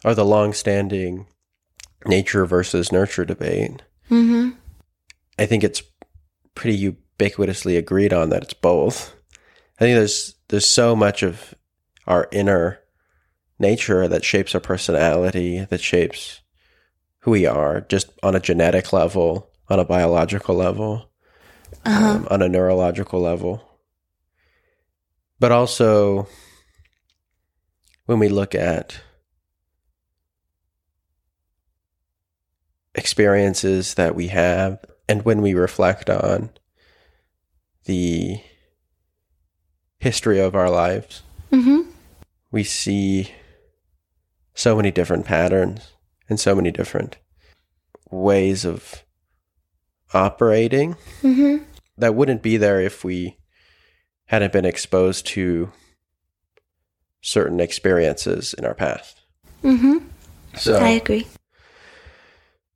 [0.04, 1.28] or the long standing
[2.06, 3.82] nature versus nurture debate.
[4.10, 4.52] Mm-hmm.
[5.40, 5.84] I think it's
[6.56, 9.16] pretty ubiquitously agreed on that it's both.
[9.80, 11.54] I think there's there's so much of
[12.06, 12.80] our inner
[13.60, 16.42] nature that shapes our personality, that shapes
[17.20, 21.10] who we are, just on a genetic level, on a biological level,
[21.86, 23.64] um, on a neurological level.
[25.40, 26.28] But also,
[28.06, 29.02] when we look at
[32.96, 36.50] experiences that we have, and when we reflect on
[37.86, 38.42] the
[40.00, 41.22] history of our lives,
[41.52, 41.82] Mm-hmm.
[42.52, 43.32] we see
[44.56, 45.92] so many different patterns
[46.28, 47.18] and so many different
[48.10, 49.04] ways of
[50.16, 51.64] operating Mm-hmm.
[51.98, 53.38] that wouldn't be there if we
[54.26, 55.72] hadn't been exposed to
[57.22, 59.22] certain experiences in our past.
[59.64, 60.00] Mm-hmm.
[60.58, 61.28] So I agree.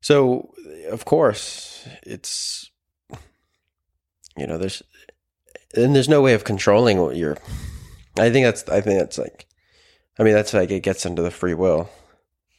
[0.07, 0.53] So,
[0.89, 2.71] of course, it's
[4.37, 4.81] you know, there's
[5.75, 7.35] and there's no way of controlling what you're.
[8.17, 8.69] I think that's.
[8.69, 9.47] I think that's like.
[10.17, 11.89] I mean, that's like it gets into the free will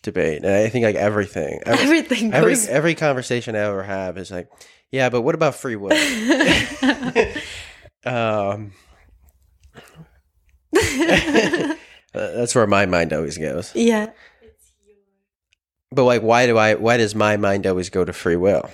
[0.03, 2.69] debate, and I think like everything, every, Everything every goes.
[2.69, 4.51] every conversation I ever have is like,
[4.93, 5.95] yeah, but what about free will?
[8.05, 8.73] um,
[12.13, 13.75] that's where my mind always goes.
[13.75, 14.11] yeah.
[15.91, 16.75] But like, why do I?
[16.75, 18.69] Why does my mind always go to free will?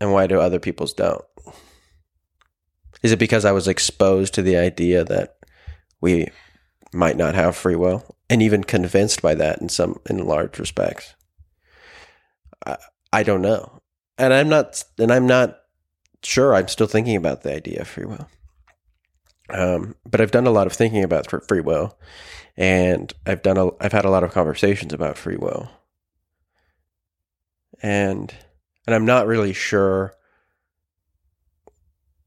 [0.00, 1.24] And why do other people's don't?
[3.02, 5.36] Is it because I was exposed to the idea that
[6.00, 6.28] we
[6.92, 11.14] might not have free will, and even convinced by that in some in large respects?
[12.64, 12.76] I,
[13.12, 13.80] I don't know,
[14.18, 15.58] and I'm not, and I'm not
[16.22, 16.54] sure.
[16.54, 18.28] I'm still thinking about the idea of free will.
[19.52, 21.98] Um, but I've done a lot of thinking about free will,
[22.56, 25.70] and I've done a, I've had a lot of conversations about free will,
[27.82, 28.32] and
[28.86, 30.14] and I'm not really sure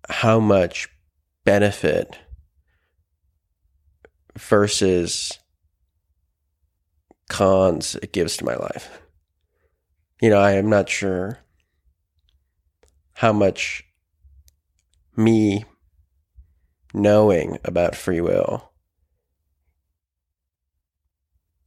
[0.07, 0.87] how much
[1.43, 2.17] benefit
[4.37, 5.39] versus
[7.29, 9.01] cons it gives to my life.
[10.21, 11.39] You know, I am not sure
[13.13, 13.83] how much
[15.15, 15.65] me
[16.95, 18.71] knowing about free will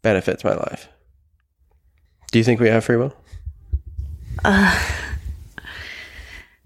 [0.03, 0.89] benefits my life.
[2.31, 3.15] Do you think we have free will?
[4.45, 4.79] Uh,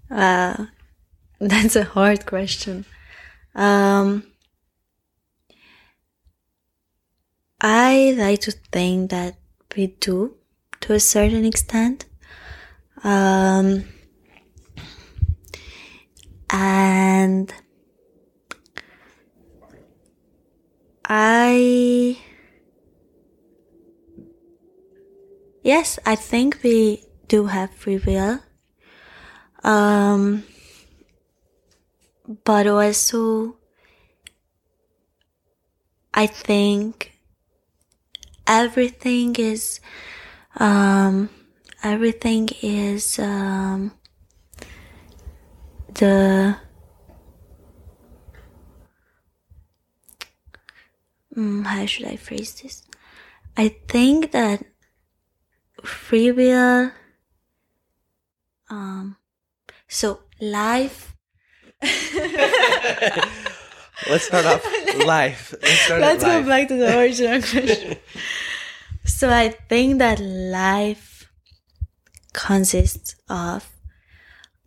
[0.09, 0.67] wow,
[1.39, 2.85] that's a hard question.
[3.55, 4.23] Um,
[7.61, 9.35] I like to think that
[9.75, 10.35] we do
[10.81, 12.05] to a certain extent.
[13.03, 13.85] Um,
[16.49, 17.53] and
[21.05, 22.17] I,
[25.61, 28.39] yes, I think we do have free will.
[29.63, 30.43] Um,
[32.43, 33.57] but also,
[36.13, 37.13] I think
[38.47, 39.79] everything is,
[40.57, 41.29] um,
[41.83, 43.91] everything is, um,
[45.93, 46.57] the,
[51.35, 52.83] mm, how should I phrase this?
[53.57, 54.63] I think that
[55.83, 56.91] free will,
[58.69, 59.17] um,
[59.87, 61.15] so life.
[64.09, 64.65] Let's start off
[65.05, 65.53] life.
[65.61, 66.47] Let's start Let's go life.
[66.47, 67.97] back to the original question.
[69.05, 71.29] so I think that life
[72.33, 73.69] consists of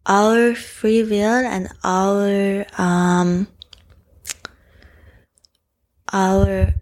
[0.06, 3.48] our free will and our um
[6.12, 6.74] our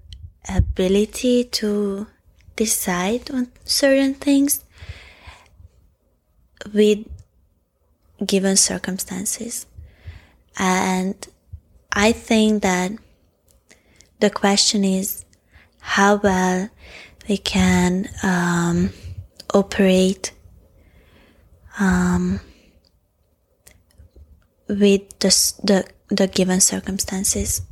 [0.49, 2.07] ability to
[2.57, 4.65] decide on certain things
[6.73, 7.07] with
[8.25, 9.67] given circumstances
[10.59, 11.29] and
[11.93, 12.93] i think that
[14.21, 15.25] the question is
[15.81, 16.69] how well
[17.29, 18.91] we can um,
[19.53, 20.33] operate
[21.79, 22.41] um,
[24.69, 27.63] with the, the the given circumstances.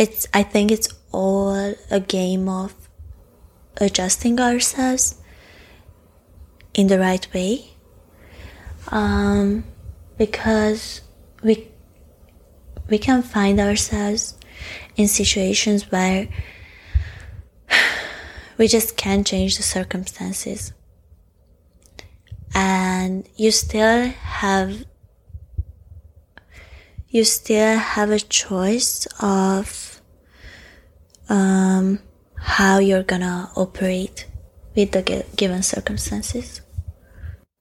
[0.00, 2.74] It's I think it's all a game of
[3.76, 5.20] adjusting ourselves
[6.72, 7.72] in the right way,
[8.88, 9.64] um,
[10.16, 11.02] because
[11.42, 11.68] we
[12.88, 14.38] we can find ourselves
[14.96, 16.28] in situations where
[18.56, 20.72] we just can't change the circumstances.
[22.54, 24.86] And you still have
[27.10, 29.89] you still have a choice of
[31.30, 32.00] um,
[32.36, 34.26] how you're gonna operate
[34.76, 36.60] with the given circumstances.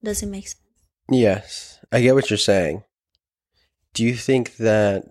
[0.04, 0.62] Does it make sense?
[1.10, 2.84] Yes, I get what you're saying.
[3.94, 5.06] Do you think that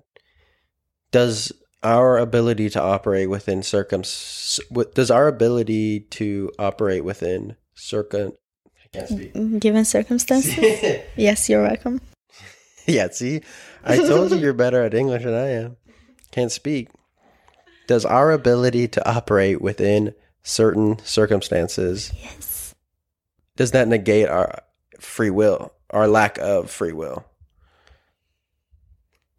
[1.10, 1.52] does
[1.82, 8.32] our ability to operate within circum does our ability to operate within circum
[8.66, 9.60] I can't speak.
[9.60, 10.56] Given circumstances?
[11.16, 12.00] yes, you're welcome.
[12.86, 13.42] yeah, see,
[13.84, 15.76] I told you you're better at English than I am.
[16.32, 16.88] Can't speak.
[17.88, 22.74] Does our ability to operate within certain circumstances Yes.
[23.56, 24.62] does that negate our
[25.00, 27.24] free will, our lack of free will?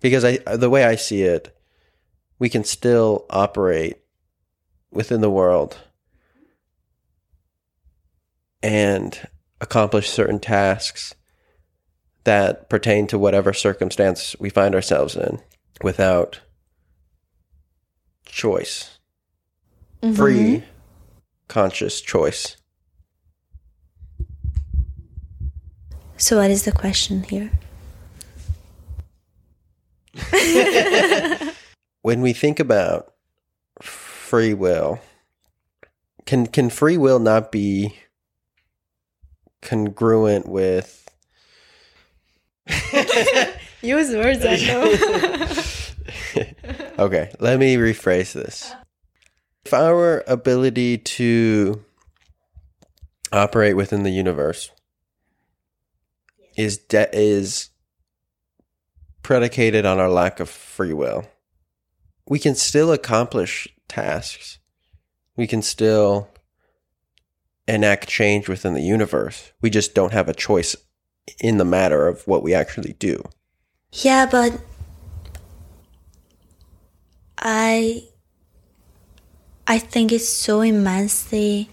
[0.02, 1.56] Because I the way I see it,
[2.40, 3.98] we can still operate
[4.92, 5.78] within the world
[8.64, 9.28] and
[9.62, 11.14] accomplish certain tasks
[12.24, 15.40] that pertain to whatever circumstance we find ourselves in
[15.84, 16.40] without
[18.40, 18.98] choice,
[20.02, 20.16] mm-hmm.
[20.16, 20.64] free,
[21.50, 22.56] conscious choice.
[26.16, 27.52] So, what is the question here?
[32.02, 33.14] when we think about
[33.82, 35.00] free will,
[36.26, 37.94] can can free will not be
[39.62, 41.00] congruent with
[43.82, 45.36] Use words I know.
[47.00, 48.74] okay, let me rephrase this.
[49.66, 51.84] If our ability to
[53.32, 54.72] operate within the universe
[56.58, 57.70] is de- is
[59.24, 61.26] predicated on our lack of free will,
[62.28, 64.60] we can still accomplish tasks.
[65.36, 66.30] We can still
[67.68, 69.52] enact change within the universe.
[69.62, 70.76] We just don't have a choice
[71.40, 73.24] in the matter of what we actually do.
[73.92, 74.60] yeah, but
[77.40, 78.04] I
[79.68, 81.70] I think it's so immensely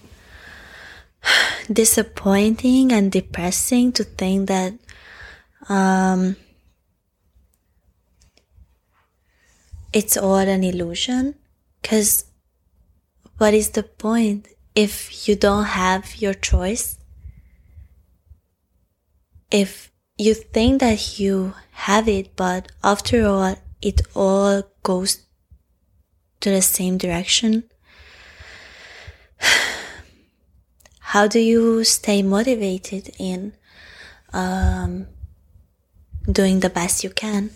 [1.71, 4.73] disappointing and depressing to think that
[5.67, 6.35] um,
[9.91, 11.35] it's all an illusion.
[11.81, 12.25] Because
[13.37, 16.97] what is the point if you don't have your choice?
[19.51, 25.26] If you think that you have it, but after all, it all goes
[26.41, 27.63] to the same direction.
[30.99, 33.53] How do you stay motivated in
[34.33, 35.07] um,
[36.31, 37.51] doing the best you can?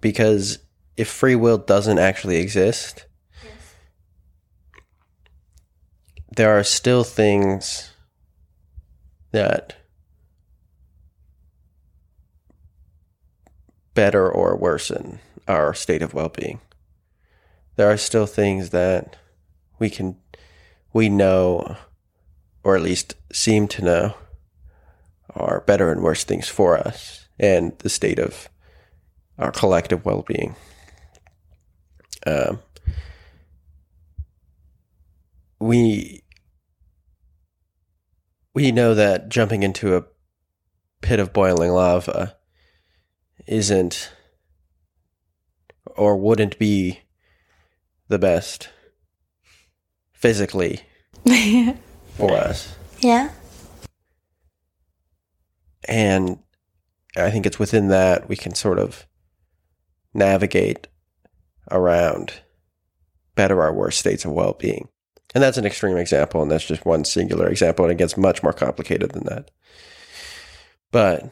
[0.00, 0.58] because
[0.96, 3.06] if free will doesn't actually exist,
[6.36, 7.90] there are still things
[9.32, 9.74] that
[13.94, 15.18] better or worsen
[15.48, 16.60] our state of well-being.
[17.76, 19.16] There are still things that
[19.78, 20.16] we can
[20.92, 21.76] we know
[22.64, 24.14] or at least seem to know
[25.30, 28.48] are better and worse things for us and the state of
[29.38, 30.56] our collective well-being.
[32.26, 32.60] Um,
[35.60, 36.24] we
[38.54, 40.04] we know that jumping into a
[41.02, 42.36] pit of boiling lava
[43.46, 44.10] isn't
[45.84, 47.00] or wouldn't be
[48.08, 48.68] the best
[50.12, 50.82] physically
[52.16, 52.74] for us.
[53.00, 53.30] yeah.
[55.88, 56.38] And
[57.16, 59.06] I think it's within that we can sort of
[60.12, 60.88] navigate
[61.70, 62.40] around
[63.34, 64.88] better our worst states of well being.
[65.34, 68.42] And that's an extreme example, and that's just one singular example, and it gets much
[68.42, 69.50] more complicated than that.
[70.90, 71.30] But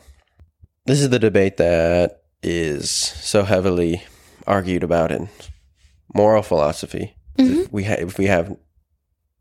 [0.85, 4.03] this is the debate that is so heavily
[4.47, 5.31] argued about in
[6.15, 7.17] moral philosophy.
[7.37, 8.57] If we ha- if we have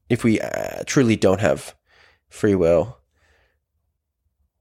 [0.09, 1.75] if we uh, truly don't have
[2.29, 2.97] free will,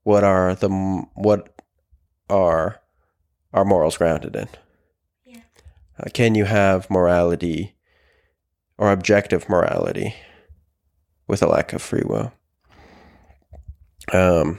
[0.02, 0.68] what are the
[1.14, 1.60] what
[2.28, 2.80] are
[3.52, 4.48] our morals grounded in?
[5.24, 5.40] Yeah.
[5.98, 7.74] Uh, can you have morality
[8.78, 10.14] or objective morality
[11.26, 12.32] with a lack of free will?
[14.12, 14.58] Um,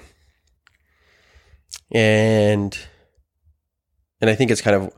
[1.91, 2.78] and
[4.22, 4.91] and I think it's kind of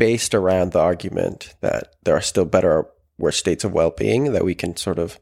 [0.00, 2.86] based around the argument that there are still better
[3.18, 5.20] worse states of well-being that we can sort of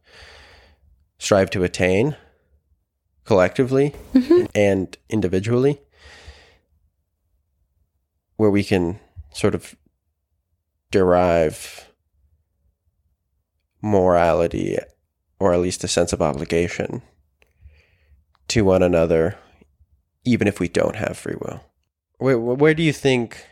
[1.18, 2.16] strive to attain
[3.24, 4.46] collectively mm-hmm.
[4.54, 5.80] and individually
[8.36, 9.00] where we can
[9.32, 9.74] sort of
[10.92, 11.90] derive
[13.82, 14.78] morality
[15.40, 17.02] or at least a sense of obligation
[18.46, 19.36] to one another
[20.22, 21.64] even if we don't have free will.
[22.18, 23.44] Where, where do you think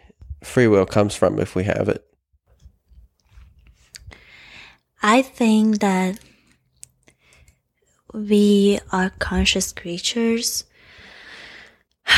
[0.42, 2.06] free will comes from if we have it
[5.02, 6.18] I think that
[8.12, 10.64] we are conscious creatures.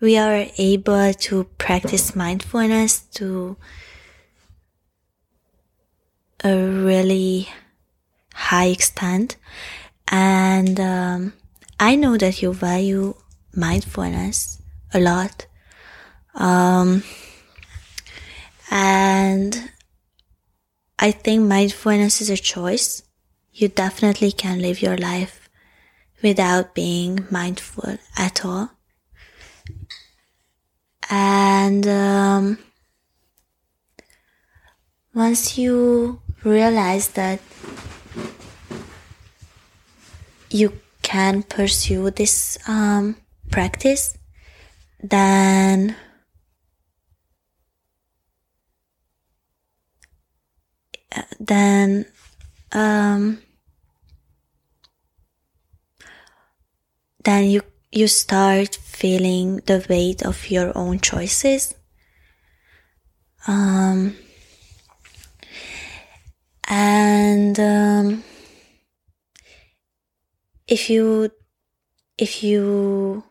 [0.00, 3.56] We are able to practice mindfulness to
[6.42, 7.48] a really
[8.34, 9.36] high extent.
[10.08, 11.32] And um,
[11.78, 13.14] I know that you value
[13.54, 14.61] mindfulness
[14.94, 15.46] a lot.
[16.34, 17.02] Um,
[18.70, 19.70] and
[20.98, 23.02] I think mindfulness is a choice.
[23.52, 25.48] You definitely can live your life
[26.22, 28.70] without being mindful at all.
[31.10, 32.58] And um,
[35.14, 37.40] once you realize that
[40.48, 43.16] you can pursue this um,
[43.50, 44.16] practice,
[45.02, 45.96] then
[51.40, 52.06] then
[52.72, 53.42] um,
[57.24, 61.74] then you you start feeling the weight of your own choices.
[63.46, 64.16] Um,
[66.68, 68.24] and um,
[70.66, 71.30] if you
[72.16, 73.24] if you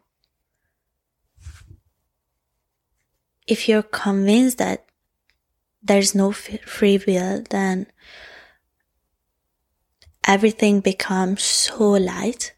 [3.51, 4.85] if you're convinced that
[5.83, 7.85] there's no free will, then
[10.25, 12.53] everything becomes so light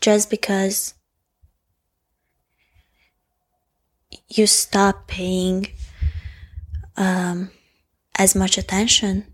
[0.00, 0.94] just because
[4.26, 5.68] you stop paying
[6.96, 7.52] um,
[8.18, 9.24] as much attention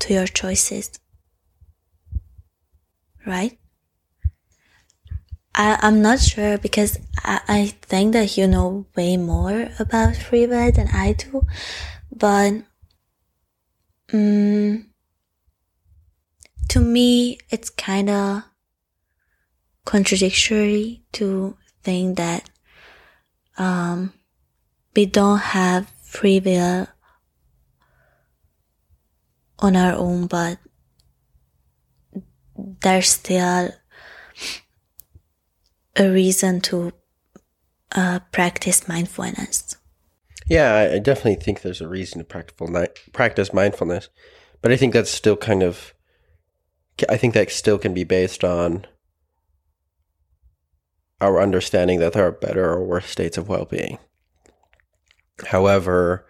[0.00, 0.90] to your choices.
[3.24, 3.58] Right?
[5.54, 10.46] I, I'm not sure because I, I think that you know way more about free
[10.46, 11.46] will than I do,
[12.10, 12.52] but
[14.12, 14.86] um,
[16.68, 18.42] to me, it's kind of
[19.84, 22.50] contradictory to think that
[23.56, 24.12] um,
[24.96, 26.88] we don't have free will
[29.60, 30.58] on our own, but
[32.56, 33.70] there's still
[35.96, 36.92] a reason to
[37.92, 39.76] uh, practice mindfulness.
[40.46, 44.08] Yeah, I definitely think there's a reason to practice mindfulness,
[44.60, 45.94] but I think that's still kind of,
[47.08, 48.86] I think that still can be based on
[51.20, 53.98] our understanding that there are better or worse states of well being.
[55.46, 56.26] However,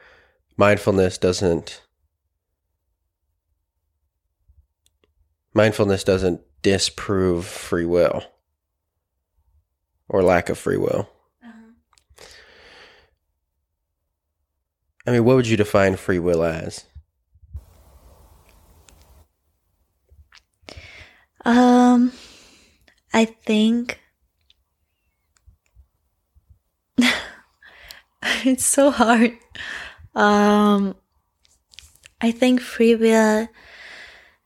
[0.56, 1.82] mindfulness doesn't
[5.52, 8.24] mindfulness doesn't disprove free will
[10.08, 11.08] or lack of free will.
[11.42, 12.24] Uh-huh.
[15.06, 16.84] I mean, what would you define free will as?
[21.44, 22.12] Um,
[23.12, 24.00] I think
[28.44, 29.32] it's so hard.
[30.14, 30.94] Um,
[32.20, 33.48] I think free will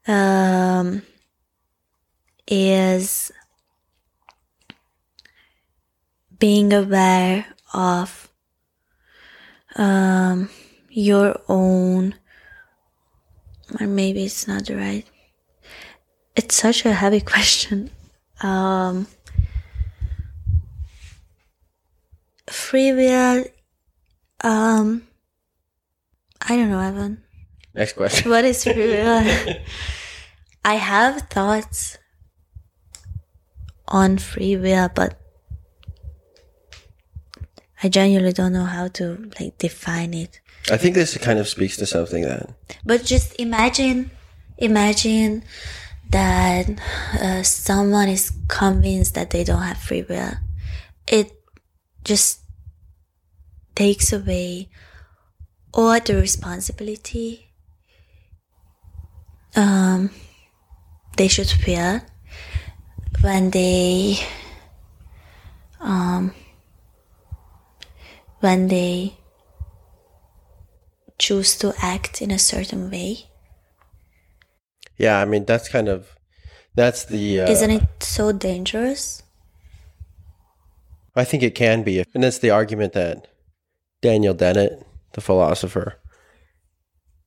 [0.08, 1.02] um,
[2.48, 3.30] is
[6.38, 8.28] being aware of
[9.76, 10.48] um,
[10.90, 12.14] your own,
[13.80, 15.06] or maybe it's not the right.
[16.36, 17.90] It's such a heavy question.
[18.40, 19.06] Um,
[22.50, 23.44] free will
[24.42, 25.06] um
[26.42, 27.22] i don't know evan
[27.74, 29.54] next question what is free will
[30.64, 31.98] i have thoughts
[33.86, 35.18] on free will but
[37.82, 40.40] i genuinely don't know how to like define it.
[40.70, 42.50] I think this kind of speaks to something that
[42.84, 44.10] but just imagine
[44.58, 45.44] imagine
[46.10, 46.68] that
[47.20, 50.32] uh, someone is convinced that they don't have free will.
[51.06, 51.32] It
[52.04, 52.40] just
[53.74, 54.68] takes away
[55.72, 57.48] all the responsibility
[59.54, 60.10] um,
[61.16, 62.00] they should feel
[63.20, 64.18] when they
[65.80, 66.32] um,
[68.40, 69.18] when they
[71.18, 73.26] choose to act in a certain way.
[74.96, 76.16] Yeah, I mean that's kind of
[76.74, 79.22] that's the uh, isn't it so dangerous?
[81.16, 82.04] I think it can be.
[82.14, 83.26] And that's the argument that
[84.00, 85.96] Daniel Dennett, the philosopher,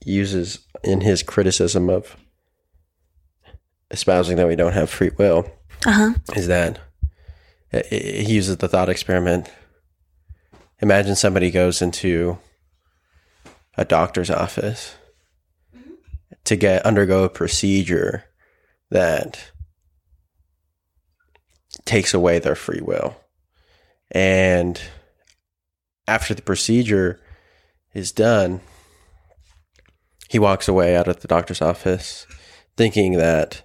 [0.05, 2.15] uses in his criticism of
[3.91, 5.51] espousing that we don't have free will.
[5.85, 6.13] Uh-huh.
[6.35, 6.79] Is that
[7.89, 9.49] he uses the thought experiment.
[10.81, 12.39] Imagine somebody goes into
[13.77, 14.95] a doctor's office
[15.75, 15.91] mm-hmm.
[16.43, 18.25] to get undergo a procedure
[18.89, 19.51] that
[21.85, 23.15] takes away their free will.
[24.09, 24.81] And
[26.07, 27.19] after the procedure
[27.93, 28.59] is done,
[30.29, 32.25] he walks away out of the doctor's office
[32.75, 33.63] thinking that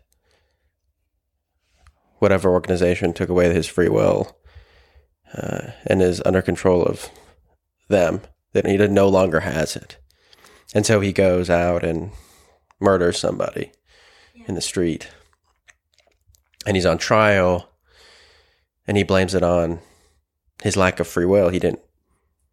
[2.19, 4.37] whatever organization took away his free will
[5.37, 7.11] uh, and is under control of
[7.89, 8.21] them,
[8.53, 9.99] that he no longer has it.
[10.75, 12.11] And so he goes out and
[12.81, 13.73] murders somebody
[14.35, 14.45] yeah.
[14.49, 15.09] in the street.
[16.67, 17.71] And he's on trial
[18.87, 19.81] and he blames it on
[20.63, 21.51] his lack of free will.
[21.51, 21.83] He didn't,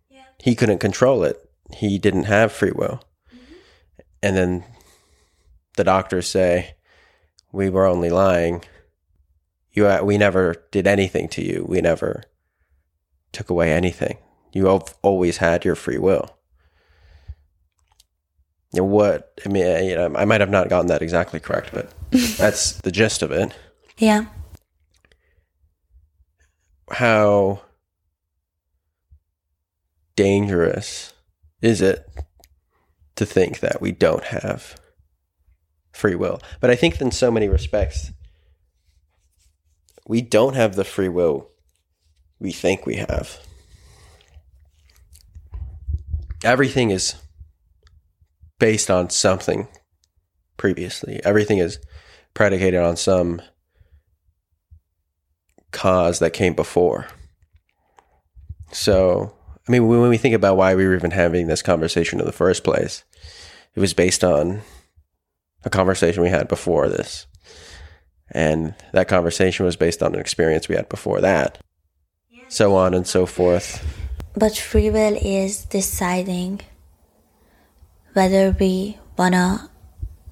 [0.09, 0.25] yeah.
[0.39, 1.37] he couldn't control it.
[1.75, 3.03] He didn't have free will.
[3.33, 3.53] Mm-hmm.
[4.21, 4.63] And then
[5.77, 6.75] the doctors say,
[7.51, 8.63] we were only lying.
[9.71, 11.65] You, we never did anything to you.
[11.67, 12.23] We never
[13.33, 14.17] took away anything.
[14.53, 16.37] You have always had your free will.
[18.71, 21.71] You know, what I mean, you know, I might have not gotten that exactly correct,
[21.73, 21.93] but
[22.37, 23.53] that's the gist of it.
[23.97, 24.25] Yeah.
[26.91, 27.61] how
[30.15, 31.13] dangerous
[31.61, 32.07] is it
[33.15, 34.75] to think that we don't have
[35.91, 36.39] free will?
[36.59, 38.11] But I think in so many respects,
[40.07, 41.49] we don't have the free will
[42.43, 43.39] we think we have.
[46.43, 47.15] Everything is
[48.59, 49.69] based on something
[50.57, 51.21] previously.
[51.23, 51.79] Everything is
[52.33, 53.41] predicated on some
[55.71, 57.07] cause that came before.
[58.73, 59.33] So,
[59.67, 62.33] I mean, when we think about why we were even having this conversation in the
[62.33, 63.05] first place,
[63.73, 64.61] it was based on
[65.63, 67.25] a conversation we had before this.
[68.31, 71.62] And that conversation was based on an experience we had before that.
[72.53, 73.83] So on and so forth.
[74.35, 76.61] But free will is deciding
[78.13, 79.71] whether we want to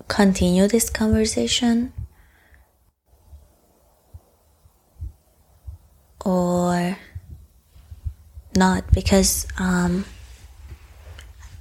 [0.07, 1.91] continue this conversation
[6.23, 6.95] or
[8.55, 10.05] not because um,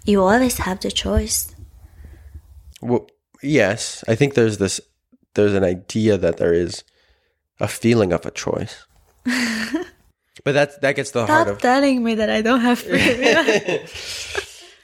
[0.04, 1.56] you always have the choice.
[2.82, 3.08] Well,
[3.42, 4.78] yes, I think there's this
[5.32, 6.84] there's an idea that there is
[7.60, 8.84] a feeling of a choice.
[10.44, 13.86] but that's that gets the Stop heart of telling me that I don't have will.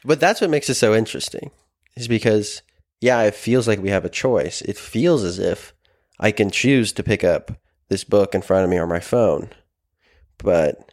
[0.05, 1.51] But that's what makes it so interesting.
[1.97, 2.63] Is because
[3.01, 4.63] yeah, it feels like we have a choice.
[4.63, 5.75] It feels as if
[6.21, 7.51] I can choose to pick up
[7.89, 9.51] this book in front of me or my phone.
[10.39, 10.93] But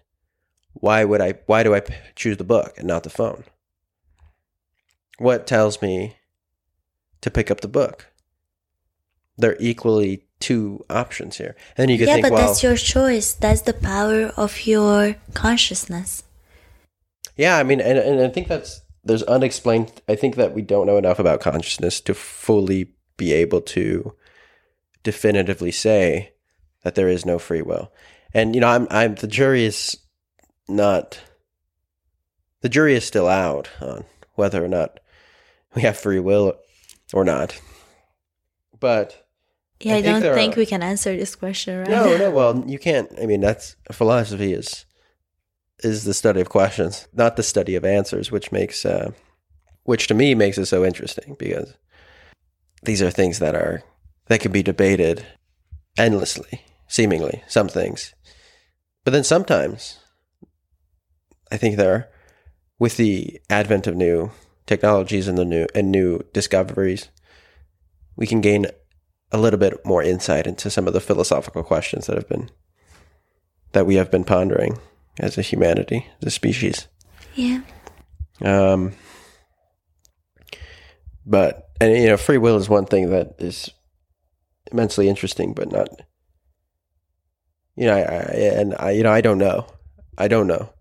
[0.73, 1.81] why would I why do I
[2.15, 3.43] choose the book and not the phone?
[5.19, 6.17] What tells me
[7.21, 8.07] to pick up the book?
[9.37, 11.55] They're equally two options here.
[11.77, 13.33] And you could yeah, think, but well, that's your choice.
[13.33, 16.23] That's the power of your consciousness.
[17.37, 20.01] Yeah, I mean, and, and I think that's there's unexplained.
[20.09, 24.13] I think that we don't know enough about consciousness to fully be able to
[25.01, 26.33] definitively say
[26.83, 27.91] that there is no free will.
[28.33, 29.97] And you know, I'm I'm the jury is
[30.67, 31.21] not
[32.59, 34.03] the jury is still out on
[34.35, 34.99] whether or not
[35.73, 36.55] we have free will
[37.13, 37.59] or not.
[38.77, 39.22] But
[39.85, 42.31] Yeah, I I, think don't think are- we can answer this question right no, no,
[42.37, 43.09] well, you can't.
[43.21, 44.85] I mean, that's philosophy is
[45.79, 49.11] is the study of questions, not the study of answers, which makes uh,
[49.83, 51.73] which to me makes it so interesting because
[52.83, 53.83] these are things that are
[54.27, 55.25] that can be debated
[55.97, 58.13] endlessly, seemingly some things,
[59.03, 59.99] but then sometimes
[61.51, 62.09] I think there,
[62.79, 64.31] with the advent of new
[64.65, 67.09] technologies and the new and new discoveries,
[68.15, 68.67] we can gain
[69.33, 72.49] a little bit more insight into some of the philosophical questions that have been
[73.71, 74.77] that we have been pondering
[75.19, 76.87] as a humanity, as a species.
[77.33, 77.61] Yeah.
[78.41, 78.93] Um,
[81.25, 83.71] but and you know, free will is one thing that is
[84.71, 85.89] immensely interesting, but not.
[87.75, 88.23] You know, I, I
[88.59, 89.65] and I, you know, I don't know,
[90.17, 90.71] I don't know,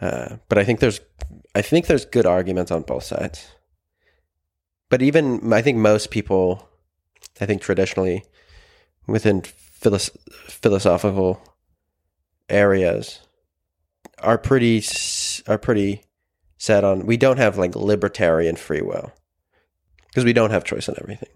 [0.00, 1.00] uh, but I think there's,
[1.54, 3.48] I think there's good arguments on both sides.
[4.88, 6.68] But even I think most people,
[7.40, 8.24] I think traditionally,
[9.06, 11.42] within philos- philosophical
[12.48, 13.20] areas,
[14.18, 14.82] are pretty
[15.48, 16.04] are pretty
[16.58, 19.12] set on we don't have like libertarian free will
[20.06, 21.30] because we don't have choice in everything.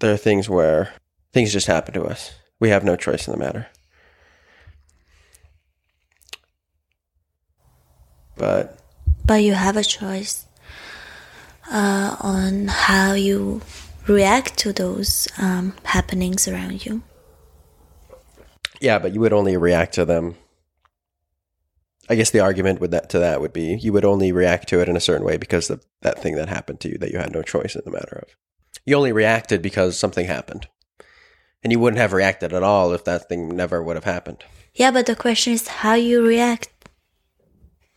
[0.00, 0.92] There are things where
[1.32, 2.34] things just happen to us.
[2.58, 3.68] We have no choice in the matter.
[8.36, 8.78] But
[9.24, 10.46] But you have a choice
[11.70, 13.60] uh, on how you
[14.06, 17.02] react to those um, happenings around you.
[18.80, 20.36] yeah, but you would only react to them.
[22.08, 24.80] I guess the argument with that to that would be you would only react to
[24.80, 27.18] it in a certain way because of that thing that happened to you that you
[27.18, 28.36] had no choice in the matter of.
[28.84, 30.68] You only reacted because something happened.
[31.64, 34.44] And you wouldn't have reacted at all if that thing never would have happened.
[34.72, 36.68] Yeah, but the question is how you react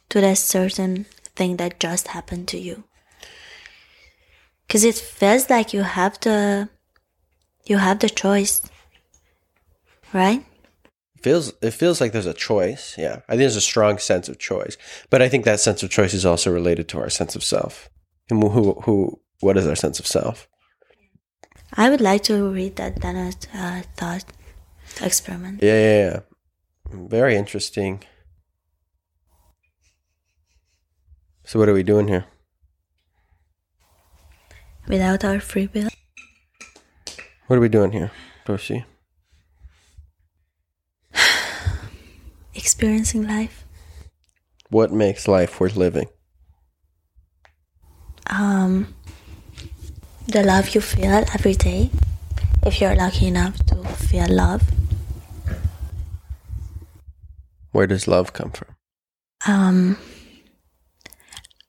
[0.09, 1.05] to that certain
[1.35, 2.85] thing that just happened to you.
[4.69, 6.69] Because it feels like you have the
[7.65, 8.61] you have the choice,
[10.13, 10.45] right?
[11.21, 12.95] feels it feels like there's a choice.
[12.95, 14.77] Yeah, I think there's a strong sense of choice,
[15.09, 17.89] but I think that sense of choice is also related to our sense of self.
[18.29, 20.47] And who who what is our sense of self?
[21.73, 24.25] I would like to read that Dennett uh, thought
[25.01, 25.61] experiment.
[25.61, 26.19] Yeah, yeah, yeah.
[26.91, 28.03] Very interesting.
[31.43, 32.25] So what are we doing here?
[34.89, 35.87] Without our free will,
[37.45, 38.11] What are we doing here,
[38.45, 38.85] Dorci?
[42.55, 43.65] experiencing life.
[44.69, 46.07] What makes life worth living?
[48.27, 48.95] Um,
[50.27, 51.91] the love you feel every day,
[52.65, 53.75] if you're lucky enough to
[54.09, 54.63] feel love.
[57.71, 58.75] Where does love come from?
[59.45, 59.97] Um,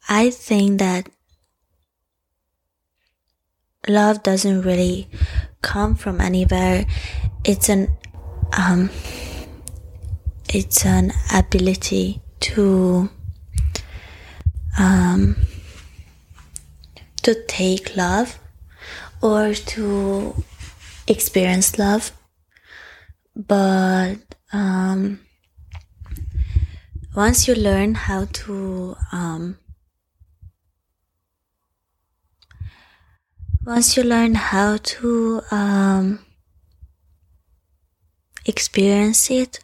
[0.09, 1.11] I think that
[3.89, 5.09] love doesn't really
[5.63, 6.87] come from anywhere.
[7.45, 7.89] It's an
[8.57, 8.91] um,
[10.49, 13.09] it's an ability to
[14.79, 15.37] um,
[17.23, 18.39] to take love
[19.23, 20.45] or to
[21.07, 22.13] experience love,
[23.37, 24.17] but
[24.53, 25.21] um,
[27.15, 29.59] once you learn how to um,
[33.65, 36.19] once you learn how to um,
[38.47, 39.61] experience it,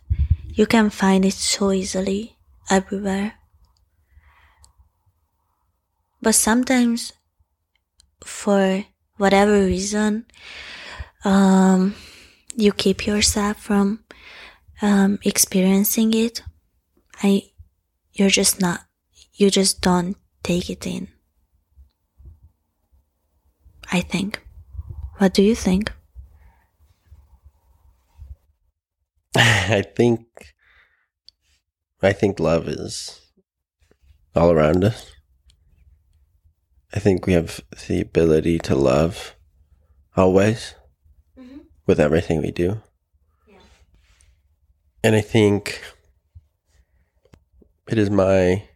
[0.49, 2.36] you can find it so easily
[2.70, 3.34] everywhere.
[6.20, 7.12] But sometimes,
[8.24, 8.84] for
[9.16, 10.26] whatever reason,
[11.24, 11.94] um,
[12.55, 14.05] you keep yourself from
[14.82, 16.42] um, experiencing it.
[17.22, 17.51] I,
[18.12, 18.80] you're just not,
[19.34, 21.09] you just don't take it in.
[23.97, 24.42] I think.
[25.16, 25.90] What do you think?
[29.36, 30.20] I think
[32.03, 33.20] I think love is
[34.34, 35.12] all around us.
[36.94, 39.34] I think we have the ability to love
[40.14, 40.74] always
[41.38, 41.61] Mm-hmm.
[41.86, 42.82] with everything we do.
[43.49, 43.59] Yeah.
[45.05, 45.80] And I think
[47.88, 48.68] it is my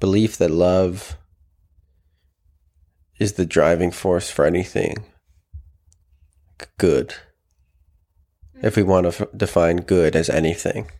[0.00, 1.16] belief that love
[3.18, 5.04] is the driving force for anything
[6.78, 7.14] good.
[8.62, 10.90] If we want to f- define good as anything,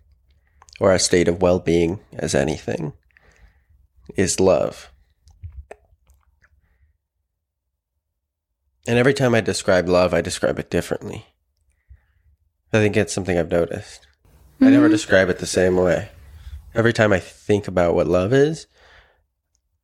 [0.78, 2.92] or a state of well being as anything,
[4.14, 4.90] is love.
[8.86, 11.26] And every time I describe love, I describe it differently.
[12.72, 14.06] I think it's something I've noticed.
[14.60, 14.92] I never mm-hmm.
[14.92, 16.10] describe it the same way.
[16.74, 18.66] Every time I think about what love is,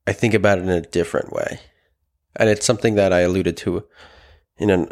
[0.07, 1.61] I think about it in a different way.
[2.37, 3.85] And it's something that I alluded to
[4.57, 4.89] in an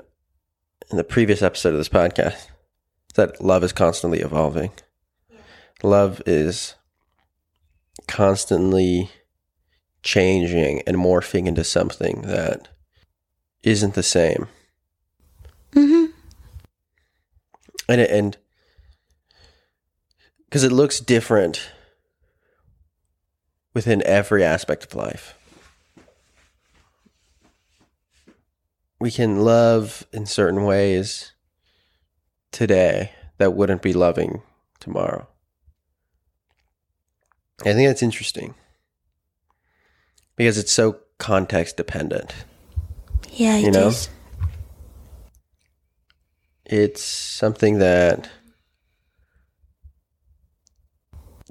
[0.91, 2.49] in the previous episode of this podcast.
[3.15, 4.71] That love is constantly evolving.
[5.83, 6.75] Love is
[8.07, 9.11] constantly
[10.03, 12.69] changing and morphing into something that
[13.63, 14.49] isn't the same.
[15.73, 16.07] Mm-hmm.
[17.89, 18.37] and it, and
[20.45, 21.71] because it looks different
[23.73, 25.39] within every aspect of life.
[29.01, 31.33] We can love in certain ways
[32.53, 34.43] today that wouldn't be loving
[34.79, 35.27] tomorrow.
[37.63, 38.55] I think that's interesting
[40.37, 42.35] because it's so context dependent.
[43.31, 43.65] Yeah, it is.
[43.67, 43.93] You know?
[46.71, 48.31] it's something that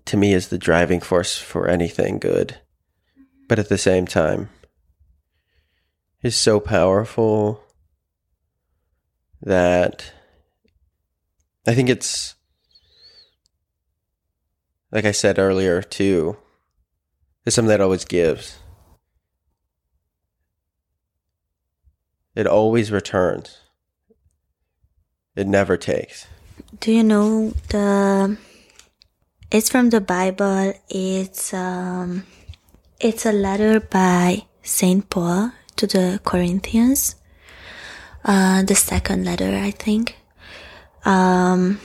[0.05, 2.57] to me is the driving force for anything good
[3.49, 4.49] but at the same time
[6.21, 7.63] is so powerful
[9.41, 10.11] that
[11.67, 12.35] i think it's
[14.91, 16.35] like i said earlier too
[17.45, 18.59] it's something that always gives
[22.35, 23.59] it always returns
[25.39, 26.27] it never takes.
[26.81, 28.37] Do you know the?
[29.49, 30.73] It's from the Bible.
[30.89, 32.23] It's um,
[32.99, 37.15] it's a letter by Saint Paul to the Corinthians.
[38.23, 40.17] Uh, the second letter, I think.
[41.05, 41.79] Um,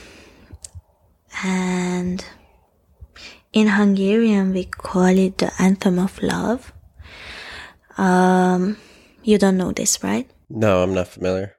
[1.43, 2.23] and
[3.53, 6.73] in Hungarian we call it the anthem of love.
[7.97, 8.77] Um,
[9.23, 10.29] you don't know this, right?
[10.49, 11.55] No, I'm not familiar.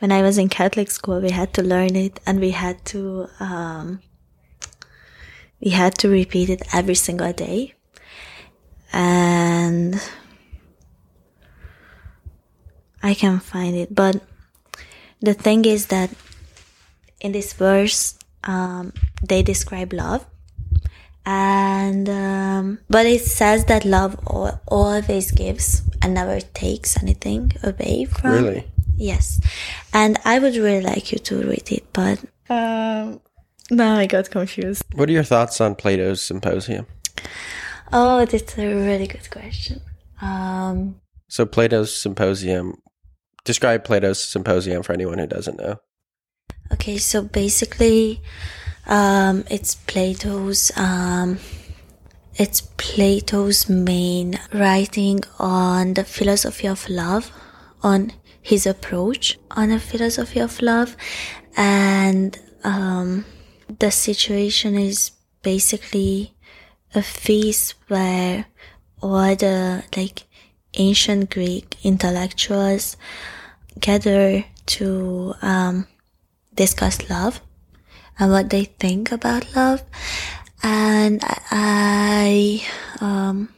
[0.00, 3.28] when I was in Catholic school, we had to learn it and we had to
[3.38, 4.00] um,
[5.60, 7.74] we had to repeat it every single day.
[8.92, 9.94] And
[13.02, 14.22] I can find it, but
[15.20, 16.10] the thing is that
[17.20, 18.92] in this verse, um,
[19.22, 20.24] they describe love,
[21.24, 24.18] and um, but it says that love
[24.66, 28.32] always gives and never takes anything away from.
[28.32, 28.64] Really?
[28.96, 29.40] Yes.
[29.92, 33.20] And I would really like you to read it, but um,
[33.70, 34.84] now I got confused.
[34.94, 36.86] What are your thoughts on Plato's Symposium?
[37.92, 39.80] Oh, that's a really good question.
[40.20, 42.81] Um, So, Plato's Symposium,
[43.44, 45.76] describe Plato's Symposium for anyone who doesn't know.
[46.72, 48.22] okay, so basically,
[48.86, 51.38] um, it's Plato's, um,
[52.36, 57.30] it's Plato's main writing on the philosophy of love,
[57.82, 60.96] on his approach on the philosophy of love,
[61.56, 63.24] and um,
[63.78, 65.12] the situation is
[65.42, 66.34] basically
[66.94, 68.46] a feast where
[69.00, 70.24] all the like
[70.74, 72.96] ancient Greek intellectuals
[73.78, 75.86] gather to um,
[76.54, 77.40] discuss love
[78.18, 79.82] and what they think about love.
[80.62, 81.20] And
[81.50, 82.64] I,
[83.00, 83.52] um,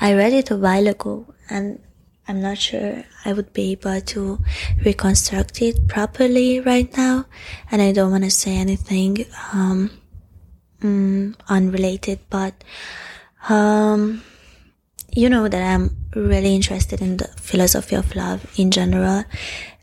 [0.00, 1.80] I read it a while ago and
[2.28, 4.38] I'm not sure I would be able to
[4.84, 7.26] reconstruct it properly right now.
[7.70, 9.90] And I don't want to say anything, um,
[10.80, 12.62] mm, unrelated, but,
[13.48, 14.22] um,
[15.12, 19.24] you know that I'm really interested in the philosophy of love in general.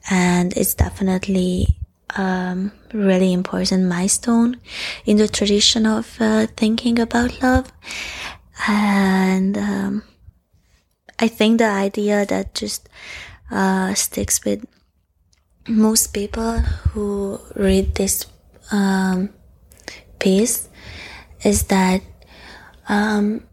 [0.09, 1.67] And it's definitely,
[2.15, 4.59] um, really important milestone
[5.05, 7.71] in the tradition of uh, thinking about love.
[8.67, 10.03] And, um,
[11.19, 12.87] I think the idea that just
[13.51, 14.65] uh, sticks with
[15.67, 18.25] most people who read this
[18.71, 19.29] um,
[20.17, 20.69] piece
[21.43, 22.01] is that
[22.87, 23.43] um,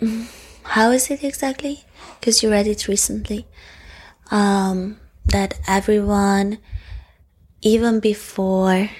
[0.62, 1.84] how is it exactly?
[2.18, 3.46] Because you read it recently.
[4.30, 6.58] Um, that everyone,
[7.62, 8.90] even before,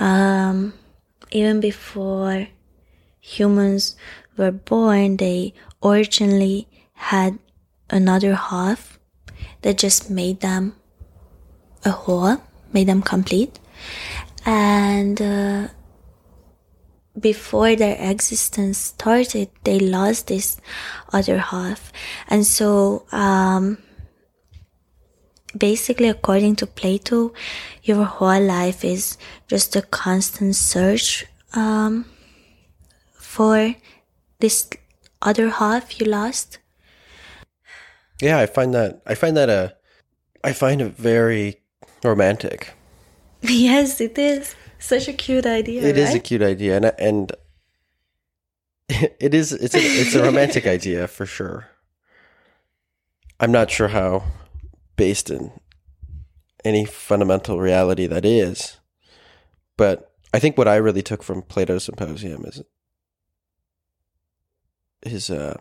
[0.00, 0.74] um,
[1.30, 2.48] even before
[3.20, 3.96] humans
[4.36, 7.38] were born, they originally had
[7.90, 8.98] another half
[9.62, 10.74] that just made them
[11.84, 12.38] a whole,
[12.72, 13.58] made them complete.
[14.44, 15.68] And uh,
[17.18, 20.56] before their existence started, they lost this
[21.12, 21.92] other half.
[22.28, 23.78] And so, um,
[25.56, 27.32] basically, according to Plato,
[27.82, 32.06] your whole life is just a constant search um,
[33.12, 33.74] for
[34.40, 34.68] this
[35.22, 36.58] other half you lost?
[38.20, 39.74] Yeah, I find that I find that a
[40.44, 41.62] I find it very
[42.04, 42.74] romantic.
[43.44, 45.82] Yes, it is such a cute idea.
[45.82, 45.96] It right?
[45.96, 47.32] is a cute idea, and and
[48.88, 51.68] it is it's a it's a romantic idea for sure.
[53.40, 54.24] I'm not sure how
[54.96, 55.52] based in
[56.64, 58.78] any fundamental reality that is,
[59.76, 62.62] but I think what I really took from Plato's Symposium is
[65.04, 65.58] his uh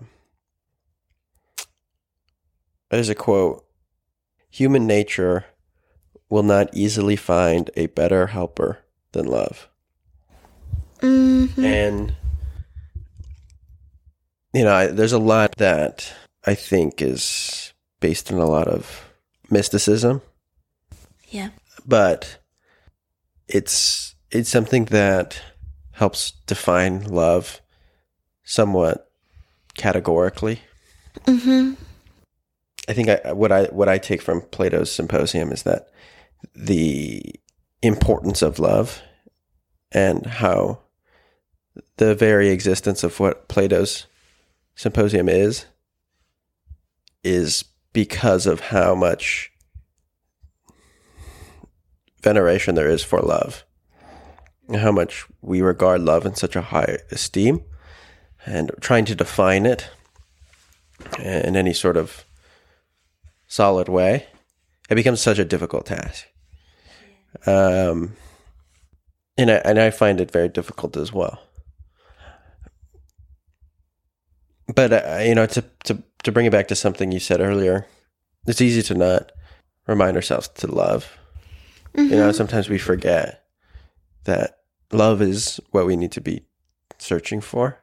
[2.90, 3.66] there's a quote
[4.50, 5.46] human nature
[6.30, 8.80] will not easily find a better helper
[9.14, 9.70] than love
[11.00, 11.64] mm-hmm.
[11.64, 12.14] and
[14.54, 16.14] you know I, there's a lot that
[16.46, 19.06] i think is based on a lot of
[19.50, 20.22] mysticism
[21.30, 21.50] yeah
[21.86, 22.38] but
[23.48, 25.42] it's it's something that
[25.92, 27.62] helps define love
[28.44, 29.12] somewhat
[29.76, 30.62] categorically.
[31.26, 31.74] Mm-hmm.
[32.88, 35.90] I think I, what I what I take from Plato's Symposium is that
[36.56, 37.36] the
[37.82, 39.02] importance of love
[39.92, 40.80] and how
[41.98, 44.08] the very existence of what Plato's
[44.76, 45.66] Symposium is
[47.24, 49.52] is because of how much
[52.22, 53.64] veneration there is for love
[54.76, 57.64] how much we regard love in such a high esteem
[58.46, 59.90] and trying to define it
[61.20, 62.26] in any sort of
[63.48, 64.28] solid way,
[64.90, 66.28] it becomes such a difficult task.
[67.46, 68.16] Um,
[69.38, 71.42] and I, and I find it very difficult as well.
[74.74, 77.88] But uh, you know, to to to bring it back to something you said earlier,
[78.48, 79.32] it's easy to not
[79.88, 81.18] remind ourselves to love.
[81.94, 82.10] Mm-hmm.
[82.10, 83.44] You know, sometimes we forget
[84.24, 84.60] that
[84.92, 86.46] love is what we need to be
[87.00, 87.82] searching for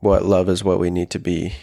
[0.00, 1.54] what love is what we need to be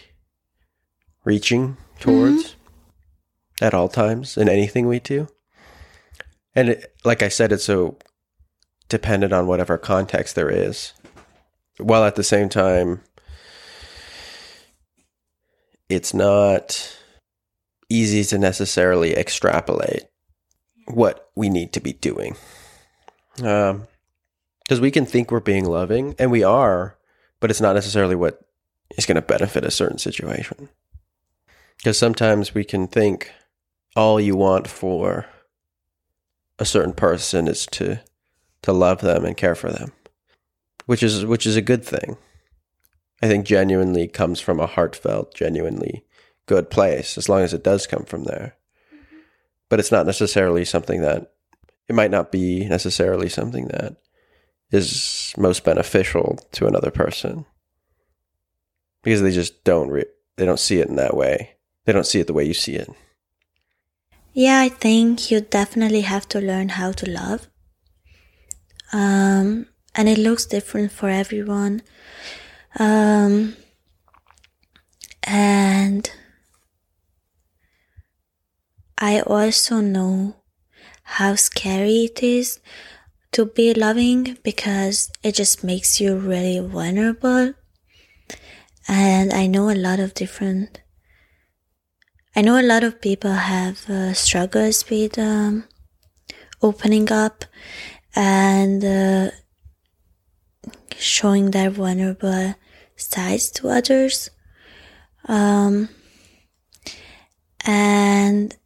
[1.24, 3.64] reaching towards mm-hmm.
[3.64, 5.28] at all times in anything we do.
[6.54, 7.98] And it, like I said, it's so
[8.88, 10.92] dependent on whatever context there is,
[11.78, 13.00] while at the same time,
[15.88, 16.96] it's not
[17.88, 20.04] easy to necessarily extrapolate
[20.86, 22.36] what we need to be doing.
[23.36, 26.96] Because um, we can think we're being loving, and we are,
[27.40, 28.40] but it's not necessarily what
[28.96, 30.68] is going to benefit a certain situation.
[31.78, 33.32] Because sometimes we can think
[33.96, 35.26] all you want for
[36.58, 38.00] a certain person is to
[38.62, 39.92] to love them and care for them,
[40.86, 42.16] which is which is a good thing.
[43.22, 46.04] I think genuinely comes from a heartfelt, genuinely
[46.46, 48.56] good place, as long as it does come from there.
[48.94, 49.18] Mm-hmm.
[49.68, 51.32] But it's not necessarily something that
[51.88, 53.96] it might not be necessarily something that
[54.70, 57.44] is most beneficial to another person
[59.02, 61.56] because they just don't re- they don't see it in that way.
[61.84, 62.90] They don't see it the way you see it.
[64.34, 67.48] Yeah, I think you definitely have to learn how to love.
[68.92, 71.82] Um, and it looks different for everyone.
[72.78, 73.56] Um,
[75.24, 76.10] and
[78.98, 80.34] I also know
[81.04, 82.60] how scary it is
[83.32, 87.54] to be loving because it just makes you really vulnerable.
[88.88, 90.80] And I know a lot of different,
[92.36, 95.68] I know a lot of people have uh, struggles with um,
[96.60, 97.44] opening up
[98.16, 99.30] and uh,
[100.96, 102.56] showing their vulnerable
[102.96, 104.30] sides to others.
[105.26, 105.90] Um,
[107.64, 108.56] and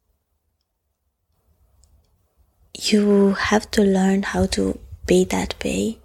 [2.75, 5.99] you have to learn how to be that way.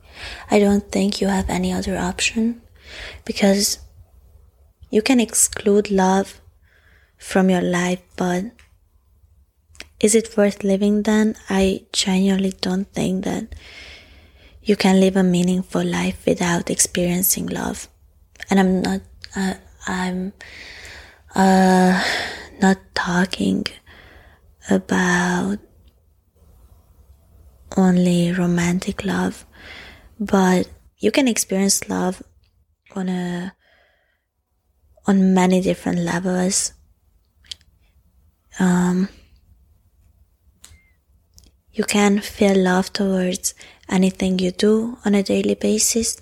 [0.51, 2.61] I don't think you have any other option
[3.23, 3.79] because
[4.89, 6.41] you can exclude love
[7.23, 8.43] from your life, but
[9.99, 11.35] is it worth living then?
[11.49, 13.55] I genuinely don't think that
[14.61, 17.87] you can live a meaningful life without experiencing love.
[18.49, 19.01] And I'm not,
[19.35, 19.53] uh,
[19.87, 20.33] I'm,
[21.33, 22.03] uh,
[22.61, 23.65] not talking
[24.69, 25.59] about
[27.77, 29.45] only romantic love,
[30.19, 30.67] but
[30.99, 32.21] you can experience love
[32.95, 33.55] on a
[35.07, 36.73] on many different levels.
[38.59, 39.09] Um,
[41.71, 43.55] you can feel love towards
[43.89, 46.21] anything you do on a daily basis.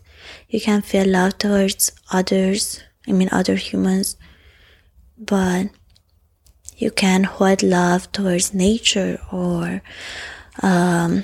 [0.49, 4.15] You can feel love towards others, I mean other humans,
[5.17, 5.67] but
[6.77, 9.81] you can hold love towards nature or
[10.63, 11.23] um,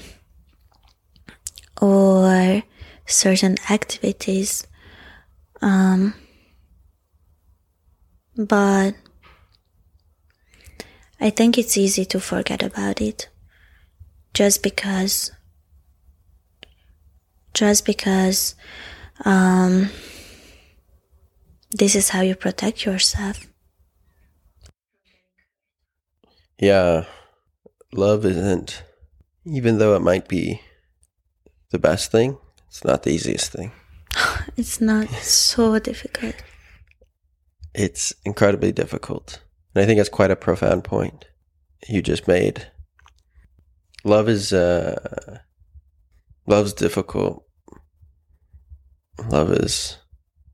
[1.82, 2.64] or
[3.06, 4.68] certain activities.
[5.62, 6.14] Um,
[8.36, 8.96] but
[11.20, 13.30] I think it's easy to forget about it
[14.34, 15.32] just because
[17.54, 18.54] just because
[19.26, 19.90] um,
[21.72, 23.48] this is how you protect yourself.
[26.60, 27.06] Yeah,
[27.92, 28.84] love isn't,
[29.46, 30.62] even though it might be
[31.72, 32.38] the best thing,
[32.68, 33.72] it's not the easiest thing.
[34.58, 36.36] It's not so difficult.
[37.74, 39.40] It's incredibly difficult.
[39.78, 41.26] And I think it's quite a profound point
[41.88, 42.66] you just made.
[44.04, 45.38] Love is uh
[46.48, 47.46] love's difficult.
[49.30, 50.00] Love is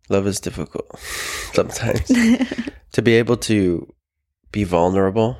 [0.09, 0.99] love is difficult
[1.53, 2.05] sometimes.
[2.91, 3.93] to be able to
[4.51, 5.37] be vulnerable,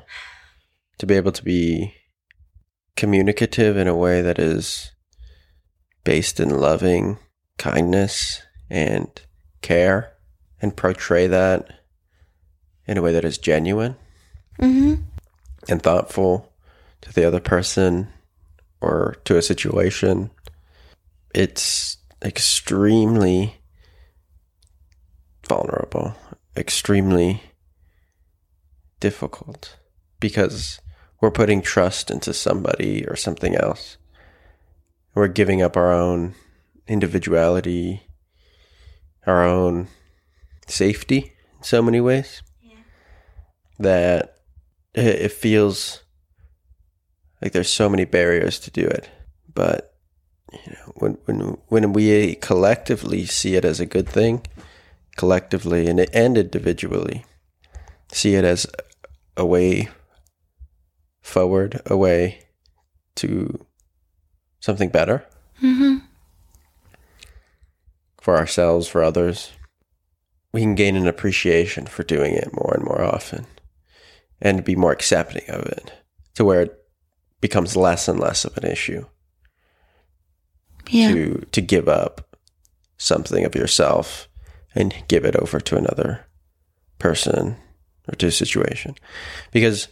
[0.96, 1.92] to be able to be
[2.96, 4.92] communicative in a way that is
[6.04, 7.18] based in loving
[7.58, 9.20] kindness and
[9.60, 10.14] care
[10.62, 11.83] and portray that
[12.86, 13.96] in a way that is genuine
[14.58, 14.94] hmm
[15.68, 16.52] and thoughtful
[17.00, 18.08] to the other person
[18.80, 20.30] or to a situation.
[21.34, 23.56] It's extremely
[25.48, 26.14] vulnerable,
[26.56, 27.42] extremely
[29.00, 29.78] difficult
[30.20, 30.80] because
[31.20, 33.96] we're putting trust into somebody or something else.
[35.14, 36.34] We're giving up our own
[36.86, 38.02] individuality,
[39.26, 39.88] our own
[40.66, 42.42] safety in so many ways
[43.78, 44.36] that
[44.94, 46.02] it feels
[47.42, 49.10] like there's so many barriers to do it.
[49.52, 49.94] But
[50.52, 54.46] you know, when when when we collectively see it as a good thing,
[55.16, 57.24] collectively and and individually
[58.12, 58.66] see it as
[59.36, 59.88] a way
[61.20, 62.46] forward, a way
[63.16, 63.66] to
[64.60, 65.24] something better
[65.58, 65.98] hmm
[68.20, 69.52] for ourselves, for others,
[70.50, 73.44] we can gain an appreciation for doing it more and more often
[74.40, 75.92] and be more accepting of it
[76.34, 76.84] to where it
[77.40, 79.04] becomes less and less of an issue.
[80.90, 81.12] Yeah.
[81.12, 82.36] to to give up
[82.98, 84.28] something of yourself
[84.74, 86.26] and give it over to another
[86.98, 87.56] person
[88.06, 88.94] or to a situation.
[89.50, 89.88] Because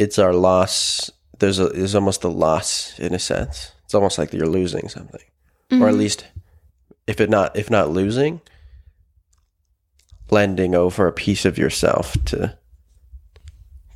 [0.00, 3.72] it's our loss there's a there's almost a loss in a sense.
[3.84, 5.22] It's almost like you're losing something.
[5.70, 5.98] Or at mm-hmm.
[5.98, 6.26] least
[7.06, 8.40] if it not if not losing
[10.30, 12.56] lending over a piece of yourself to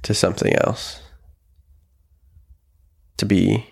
[0.04, 1.00] to something else
[3.16, 3.66] to be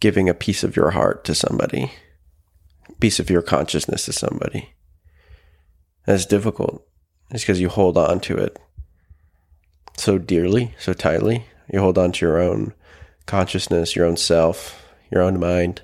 [0.00, 1.92] giving a piece of your heart to somebody
[3.00, 4.70] piece of your consciousness to somebody
[6.06, 6.86] that's difficult
[7.30, 8.58] it's because you hold on to it
[9.96, 12.72] so dearly so tightly you hold on to your own
[13.26, 15.82] consciousness your own self your own mind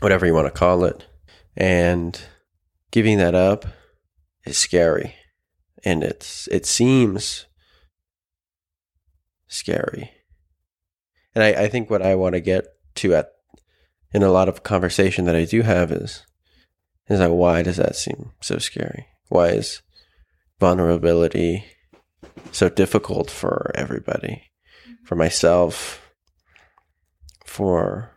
[0.00, 1.06] whatever you want to call it.
[1.56, 2.20] And
[2.90, 3.66] giving that up
[4.44, 5.14] is scary.
[5.84, 7.46] And it's it seems
[9.50, 10.12] scary.
[11.34, 12.64] And I, I think what I want to get
[12.96, 13.32] to at
[14.12, 16.24] in a lot of conversation that I do have is
[17.08, 19.06] is like why does that seem so scary?
[19.28, 19.82] Why is
[20.58, 21.64] vulnerability
[22.52, 24.44] so difficult for everybody?
[25.04, 26.12] For myself,
[27.44, 28.12] for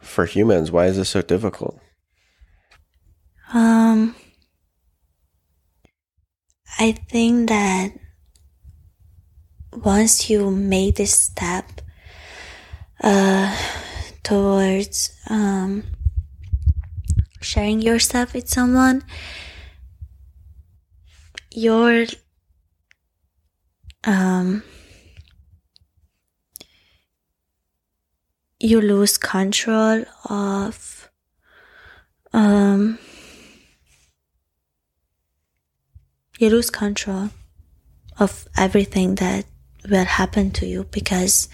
[0.00, 1.80] for humans, why is this so difficult?
[3.52, 4.14] Um,
[6.78, 7.92] I think that
[9.84, 11.80] once you make this step
[13.02, 13.56] uh,
[14.22, 15.84] towards um,
[17.40, 19.04] sharing yourself with someone,
[21.52, 22.06] your
[24.04, 24.62] um,
[28.58, 31.10] you lose control of
[32.32, 32.98] um,
[36.38, 37.30] you lose control
[38.18, 39.44] of everything that
[39.90, 41.48] will happen to you because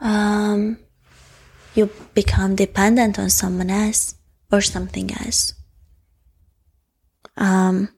[0.00, 0.78] um,
[1.74, 4.14] you become dependent on someone else
[4.50, 5.54] or something else.
[7.36, 7.88] Um,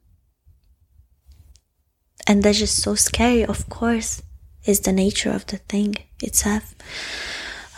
[2.27, 4.23] and that's just so scary, of course,
[4.65, 6.75] is the nature of the thing itself.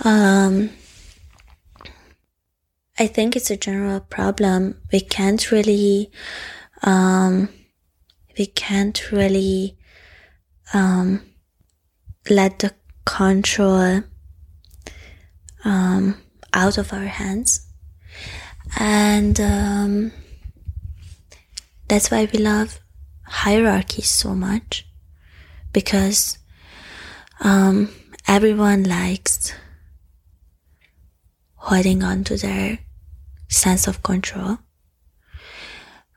[0.05, 0.71] Um,
[2.99, 4.81] I think it's a general problem.
[4.93, 6.11] We can't really,
[6.83, 7.49] um,
[8.39, 9.77] we can't really,
[10.73, 11.23] um,
[12.31, 12.75] let the
[13.05, 14.03] control,
[15.65, 16.21] um,
[16.53, 17.67] out of our hands.
[18.79, 20.13] And, um,
[21.89, 22.81] that's why we love
[23.25, 24.87] hierarchies so much
[25.73, 26.39] because,
[27.41, 27.91] um,
[28.27, 29.53] everyone likes
[31.55, 32.79] holding on to their
[33.49, 34.59] sense of control.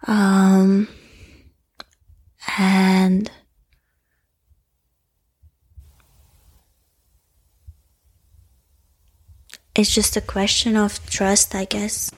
[0.07, 0.87] Um,
[2.57, 3.29] and
[9.79, 12.11] it's just a question of trust, I guess.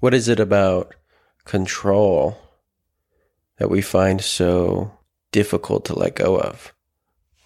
[0.00, 0.96] What is it about
[1.44, 2.36] control
[3.58, 4.90] that we find so
[5.30, 6.74] difficult to let go of?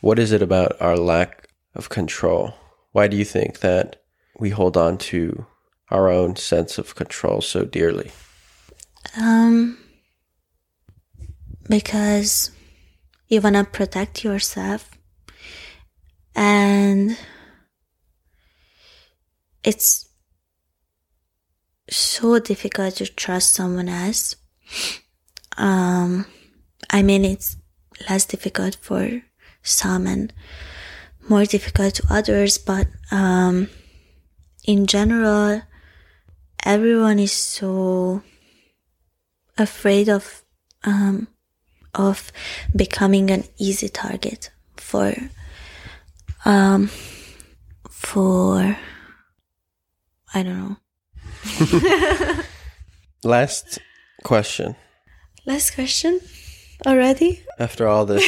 [0.00, 2.54] What is it about our lack of control?
[2.92, 4.02] Why do you think that
[4.38, 5.44] we hold on to
[5.90, 8.12] our own sense of control so dearly?
[9.18, 9.76] Um,
[11.68, 12.52] because
[13.28, 14.90] you want to protect yourself
[16.34, 17.18] and
[19.64, 20.08] it's
[21.88, 24.36] so difficult to trust someone else.
[25.56, 26.26] Um,
[26.88, 27.56] I mean, it's
[28.08, 29.22] less difficult for
[29.62, 30.32] some and
[31.28, 33.68] more difficult to others, but um,
[34.64, 35.62] in general,
[36.64, 38.22] everyone is so
[39.58, 40.42] afraid of
[40.84, 41.28] um,
[41.94, 42.32] of
[42.74, 45.12] becoming an easy target for
[46.44, 46.88] um,
[47.90, 48.76] for
[50.34, 52.42] I don't know.
[53.24, 53.78] Last
[54.24, 54.76] question.
[55.46, 56.20] Last question
[56.86, 57.42] already?
[57.58, 58.24] After all this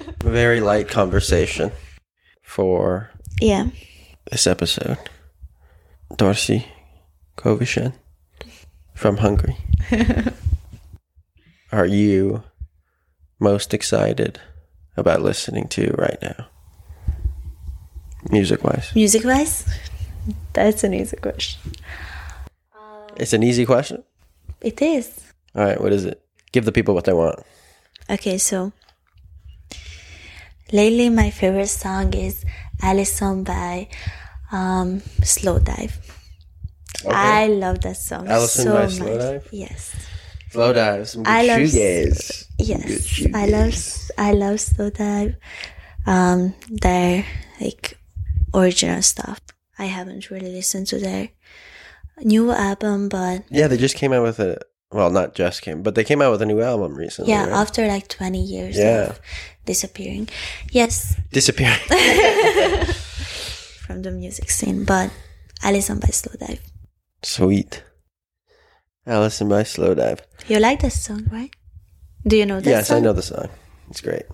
[0.22, 1.70] very light conversation
[2.42, 3.10] for
[3.40, 3.68] Yeah.
[4.30, 4.98] this episode,
[6.12, 6.66] Dorci
[7.36, 7.94] Covesan
[8.94, 9.56] from Hungary.
[11.72, 12.42] Are you
[13.40, 14.40] most excited
[14.96, 16.46] about listening to right now?
[18.30, 18.92] Music wise.
[18.94, 19.66] Music wise?
[20.52, 21.60] That's an easy question.
[23.16, 24.02] It's an easy question.
[24.60, 25.20] It is.
[25.54, 26.20] All right, what is it?
[26.52, 27.40] Give the people what they want.
[28.10, 28.72] Okay, so
[30.72, 32.44] lately my favorite song is
[32.82, 33.88] Alison by
[34.50, 35.92] um, Slowdive.
[37.08, 38.92] I love that song Alison so by much.
[38.92, 39.48] Slowdive?
[39.52, 40.06] Yes.
[40.50, 41.06] Slowdive.
[41.06, 42.46] Some good I love shoegaze.
[42.58, 43.74] Yes, I love.
[44.16, 45.36] I love Slowdive.
[46.06, 47.24] Um, their
[47.60, 47.98] like
[48.54, 49.40] original stuff.
[49.78, 51.30] I haven't really listened to their
[52.20, 54.58] new album, but Yeah, they just came out with a.
[54.92, 57.32] Well, not just came, but they came out with a new album recently.
[57.32, 57.52] yeah, right?
[57.52, 59.10] after like twenty years Yeah.
[59.10, 59.20] of
[59.66, 60.28] disappearing,
[60.70, 61.80] yes, disappearing.
[63.86, 64.84] from the music scene.
[64.84, 65.10] But
[65.62, 66.60] Alison by Slowdive.
[67.22, 67.82] Sweet.
[69.06, 70.20] Alison by Slowdive.
[70.46, 71.50] You like that song, right?
[72.26, 72.98] Do you know that yes, song?
[72.98, 73.48] I know the song.
[73.90, 74.24] It's great.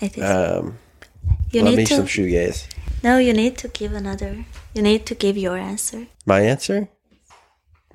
[0.00, 0.24] It is.
[0.24, 0.78] Um,
[1.50, 1.94] you love need me to.
[1.96, 2.66] some shoegaze.
[3.04, 4.46] No, you need to give another.
[4.72, 6.06] You need to give your answer.
[6.24, 6.88] My answer?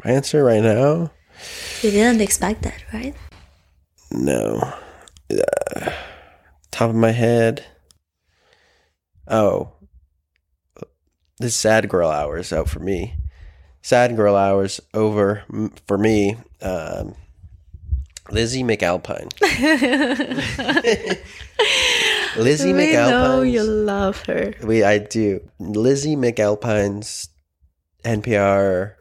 [0.06, 1.10] My answer right now?
[1.81, 3.15] You didn't expect that, right?
[4.11, 4.76] No.
[5.31, 5.91] Uh,
[6.69, 7.65] top of my head.
[9.27, 9.72] Oh.
[11.40, 13.15] This Sad Girl Hours out for me.
[13.81, 15.44] Sad Girl Hours over
[15.88, 16.36] for me.
[16.61, 17.15] Um,
[18.30, 19.31] Lizzie McAlpine.
[22.38, 24.53] Lizzie we know you love her.
[24.64, 25.41] We I do.
[25.60, 27.30] Lizzie McAlpine's
[28.03, 28.93] NPR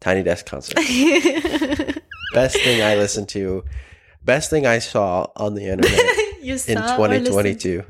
[0.00, 0.76] Tiny Desk concert.
[2.34, 3.64] Best thing I listened to.
[4.24, 5.98] Best thing I saw on the internet
[6.42, 7.82] you in saw or 2022.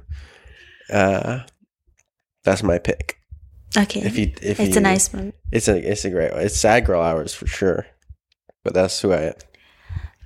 [0.90, 1.40] Uh,
[2.44, 3.19] that's my pick.
[3.77, 4.01] Okay.
[4.01, 5.32] If you, if it's you, a nice one.
[5.52, 6.43] It's a, it's a great one.
[6.43, 7.86] It's sad girl hours for sure.
[8.65, 9.35] But that's who I am,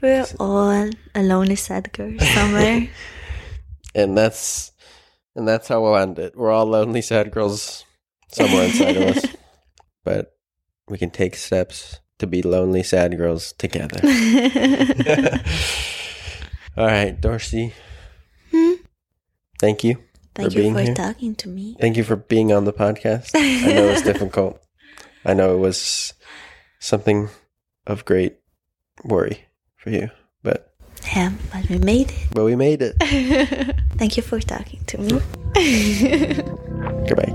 [0.02, 2.88] We're all a lonely sad girl somewhere.
[3.94, 4.72] and that's,
[5.34, 6.36] and that's how we'll end it.
[6.36, 7.84] We're all lonely sad girls
[8.32, 9.26] somewhere inside of us,
[10.04, 10.36] but
[10.88, 14.00] we can take steps to be lonely sad girls together.
[16.76, 17.72] all right, Dorci.
[18.50, 18.72] Hmm?
[19.58, 19.98] Thank you.
[20.34, 20.94] Thank For you being for here.
[20.94, 21.76] talking to me.
[21.80, 23.30] Thank you for being on the podcast.
[23.34, 24.60] I know it's difficult.
[25.24, 26.12] I know it was
[26.80, 27.28] something
[27.86, 28.38] of great
[29.04, 29.46] worry
[29.76, 30.10] for you,
[31.04, 32.26] but Yeah, but we made it.
[32.32, 32.96] but we made it.
[33.00, 33.76] it.
[33.96, 35.20] Thank you for talking to me.
[37.06, 37.34] Goodbye.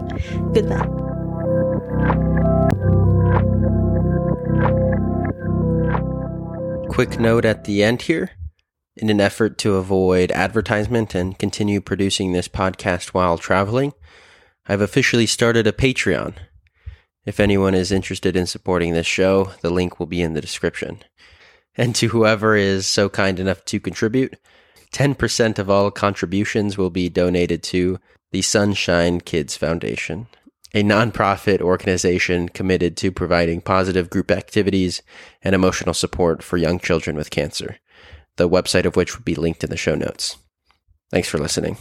[0.54, 2.00] Goodbye.
[6.90, 8.32] Quick note at the end here.
[8.98, 13.94] In an effort to avoid advertisement and continue producing this podcast while traveling,
[14.68, 16.34] I've officially started a Patreon.
[17.26, 21.02] If anyone is interested in supporting this show, the link will be in the description.
[21.76, 24.36] And to whoever is so kind enough to contribute,
[24.94, 28.00] 10% of all contributions will be donated to
[28.32, 30.28] the Sunshine Kids Foundation,
[30.74, 35.02] a nonprofit organization committed to providing positive group activities
[35.42, 37.78] and emotional support for young children with cancer,
[38.36, 40.38] the website of which will be linked in the show notes.
[41.12, 41.78] Thanks for listening.